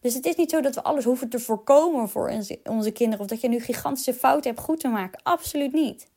Dus 0.00 0.14
het 0.14 0.26
is 0.26 0.36
niet 0.36 0.50
zo 0.50 0.60
dat 0.60 0.74
we 0.74 0.82
alles 0.82 1.04
hoeven 1.04 1.28
te 1.28 1.38
voorkomen 1.38 2.08
voor 2.08 2.28
onze 2.64 2.90
kinderen. 2.90 3.20
Of 3.20 3.26
dat 3.26 3.40
je 3.40 3.48
nu 3.48 3.60
gigantische 3.60 4.14
fouten 4.14 4.50
hebt 4.50 4.62
goed 4.62 4.80
te 4.80 4.88
maken. 4.88 5.20
Absoluut 5.22 5.72
niet. 5.72 6.08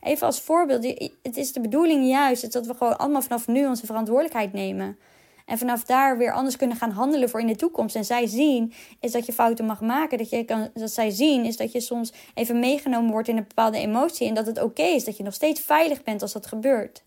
Even 0.00 0.26
als 0.26 0.40
voorbeeld. 0.40 0.84
Het 1.22 1.36
is 1.36 1.52
de 1.52 1.60
bedoeling 1.60 2.08
juist 2.08 2.52
dat 2.52 2.66
we 2.66 2.74
gewoon 2.74 2.98
allemaal 2.98 3.22
vanaf 3.22 3.46
nu 3.46 3.66
onze 3.66 3.86
verantwoordelijkheid 3.86 4.52
nemen. 4.52 4.98
En 5.46 5.58
vanaf 5.58 5.84
daar 5.84 6.18
weer 6.18 6.32
anders 6.32 6.56
kunnen 6.56 6.76
gaan 6.76 6.90
handelen 6.90 7.28
voor 7.28 7.40
in 7.40 7.46
de 7.46 7.56
toekomst. 7.56 7.96
En 7.96 8.04
zij 8.04 8.26
zien 8.26 8.72
is 9.00 9.12
dat 9.12 9.26
je 9.26 9.32
fouten 9.32 9.64
mag 9.64 9.80
maken. 9.80 10.18
Dat, 10.18 10.30
je 10.30 10.44
kan, 10.44 10.70
dat 10.74 10.90
zij 10.90 11.10
zien 11.10 11.44
is 11.44 11.56
dat 11.56 11.72
je 11.72 11.80
soms 11.80 12.12
even 12.34 12.58
meegenomen 12.58 13.10
wordt 13.10 13.28
in 13.28 13.36
een 13.36 13.46
bepaalde 13.48 13.78
emotie. 13.78 14.28
En 14.28 14.34
dat 14.34 14.46
het 14.46 14.62
oké 14.62 14.82
is 14.82 15.04
dat 15.04 15.16
je 15.16 15.22
nog 15.22 15.34
steeds 15.34 15.60
veilig 15.60 16.02
bent 16.02 16.22
als 16.22 16.32
dat 16.32 16.46
gebeurt. 16.46 17.04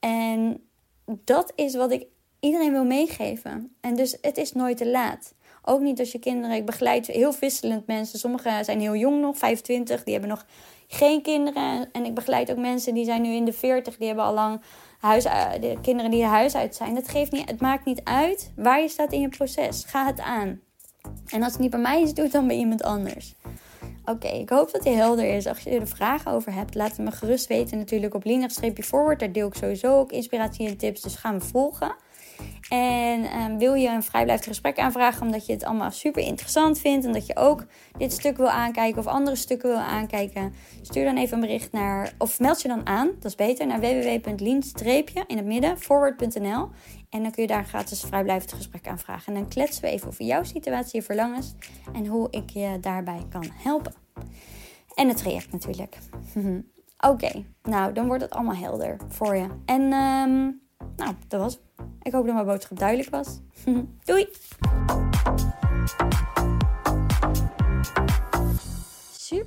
En 0.00 0.60
dat 1.04 1.52
is 1.54 1.74
wat 1.74 1.90
ik 1.90 2.06
iedereen 2.40 2.72
wil 2.72 2.84
meegeven. 2.84 3.76
En 3.80 3.94
dus 3.94 4.16
het 4.20 4.36
is 4.36 4.52
nooit 4.52 4.76
te 4.76 4.88
laat. 4.88 5.34
Ook 5.62 5.80
niet 5.80 5.98
als 5.98 6.12
je 6.12 6.18
kinderen. 6.18 6.56
Ik 6.56 6.66
begeleid 6.66 7.06
heel 7.06 7.34
wisselend 7.40 7.86
mensen. 7.86 8.18
Sommigen 8.18 8.64
zijn 8.64 8.80
heel 8.80 8.96
jong 8.96 9.20
nog, 9.20 9.38
25. 9.38 10.04
Die 10.04 10.12
hebben 10.12 10.30
nog 10.30 10.46
geen 10.94 11.22
kinderen. 11.22 11.88
En 11.92 12.04
ik 12.04 12.14
begeleid 12.14 12.50
ook 12.50 12.56
mensen 12.56 12.94
die 12.94 13.04
zijn 13.04 13.22
nu 13.22 13.32
in 13.32 13.44
de 13.44 13.52
40, 13.52 13.96
die 13.96 14.06
hebben 14.06 14.24
al 14.24 14.34
lang 14.34 14.60
huis, 14.98 15.24
eh, 15.24 15.50
de 15.60 15.78
kinderen 15.82 16.10
die 16.10 16.24
huis 16.24 16.54
uit 16.54 16.74
zijn. 16.74 16.94
Dat 16.94 17.08
geeft 17.08 17.32
niet, 17.32 17.50
het 17.50 17.60
maakt 17.60 17.84
niet 17.84 18.00
uit 18.04 18.52
waar 18.56 18.80
je 18.80 18.88
staat 18.88 19.12
in 19.12 19.20
je 19.20 19.28
proces. 19.28 19.84
Ga 19.86 20.06
het 20.06 20.20
aan. 20.20 20.60
En 21.26 21.42
als 21.42 21.52
het 21.52 21.60
niet 21.60 21.70
bij 21.70 21.80
mij 21.80 22.02
is, 22.02 22.14
doe 22.14 22.24
het 22.24 22.32
dan 22.32 22.46
bij 22.46 22.56
iemand 22.56 22.82
anders. 22.82 23.34
Oké, 24.04 24.28
ik 24.28 24.48
hoop 24.48 24.72
dat 24.72 24.84
hij 24.84 24.92
helder 24.92 25.34
is. 25.34 25.46
Als 25.46 25.60
je 25.60 25.70
er 25.70 25.88
vragen 25.88 26.30
over 26.30 26.52
hebt, 26.52 26.74
laat 26.74 26.96
het 26.96 26.98
me 26.98 27.10
gerust 27.10 27.46
weten. 27.46 27.78
Natuurlijk 27.78 28.14
op 28.14 28.24
linig-forward. 28.24 29.18
Daar 29.18 29.32
deel 29.32 29.46
ik 29.46 29.54
sowieso 29.54 29.98
ook 29.98 30.12
inspiratie 30.12 30.68
en 30.68 30.76
tips. 30.76 31.00
Dus 31.00 31.14
ga 31.14 31.30
me 31.30 31.40
volgen. 31.40 31.94
En 32.68 33.24
ehm, 33.24 33.56
wil 33.56 33.74
je 33.74 33.88
een 33.88 34.02
vrijblijvend 34.02 34.48
gesprek 34.48 34.78
aanvragen 34.78 35.22
omdat 35.22 35.46
je 35.46 35.52
het 35.52 35.64
allemaal 35.64 35.90
super 35.90 36.22
interessant 36.22 36.78
vindt 36.78 37.06
en 37.06 37.12
dat 37.12 37.26
je 37.26 37.36
ook 37.36 37.66
dit 37.98 38.12
stuk 38.12 38.36
wil 38.36 38.50
aankijken 38.50 38.98
of 38.98 39.06
andere 39.06 39.36
stukken 39.36 39.68
wil 39.68 39.78
aankijken, 39.78 40.54
stuur 40.82 41.04
dan 41.04 41.16
even 41.16 41.34
een 41.34 41.40
bericht 41.40 41.72
naar 41.72 42.12
of 42.18 42.40
meld 42.40 42.62
je 42.62 42.68
dan 42.68 42.86
aan, 42.86 43.06
dat 43.06 43.24
is 43.24 43.34
beter, 43.34 43.66
naar 43.66 43.80
www.lean- 43.80 44.62
in 45.26 45.36
het 45.36 45.46
midden 45.46 45.78
forward.nl 45.78 46.68
en 47.10 47.22
dan 47.22 47.30
kun 47.30 47.42
je 47.42 47.48
daar 47.48 47.58
een 47.58 47.64
gratis 47.64 48.00
vrijblijvend 48.00 48.52
gesprek 48.52 48.88
aanvragen. 48.88 49.34
En 49.34 49.40
dan 49.40 49.48
kletsen 49.48 49.82
we 49.82 49.88
even 49.88 50.08
over 50.08 50.24
jouw 50.24 50.42
situatie, 50.42 51.00
je 51.00 51.06
verlangens 51.06 51.54
en 51.92 52.06
hoe 52.06 52.28
ik 52.30 52.50
je 52.50 52.78
daarbij 52.80 53.26
kan 53.30 53.46
helpen. 53.52 53.94
En 54.94 55.08
het 55.08 55.16
traject 55.16 55.52
natuurlijk. 55.52 55.98
Oké, 57.10 57.44
nou 57.62 57.92
dan 57.92 58.06
wordt 58.06 58.22
het 58.22 58.30
allemaal 58.30 58.56
helder 58.56 58.96
voor 59.08 59.36
je. 59.36 59.46
En 59.64 59.92
um, 59.92 60.63
nou, 60.96 61.14
dat 61.28 61.40
was 61.40 61.58
Ik 62.02 62.12
hoop 62.12 62.24
dat 62.24 62.34
mijn 62.34 62.46
boodschap 62.46 62.78
duidelijk 62.78 63.10
was. 63.10 63.40
Doei! 64.04 64.28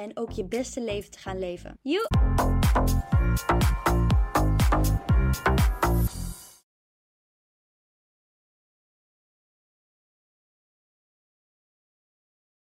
en 0.00 0.16
ook 0.16 0.30
je 0.30 0.44
beste 0.44 0.82
leven 0.82 1.10
te 1.10 1.18
gaan 1.18 1.38
leven. 1.38 1.78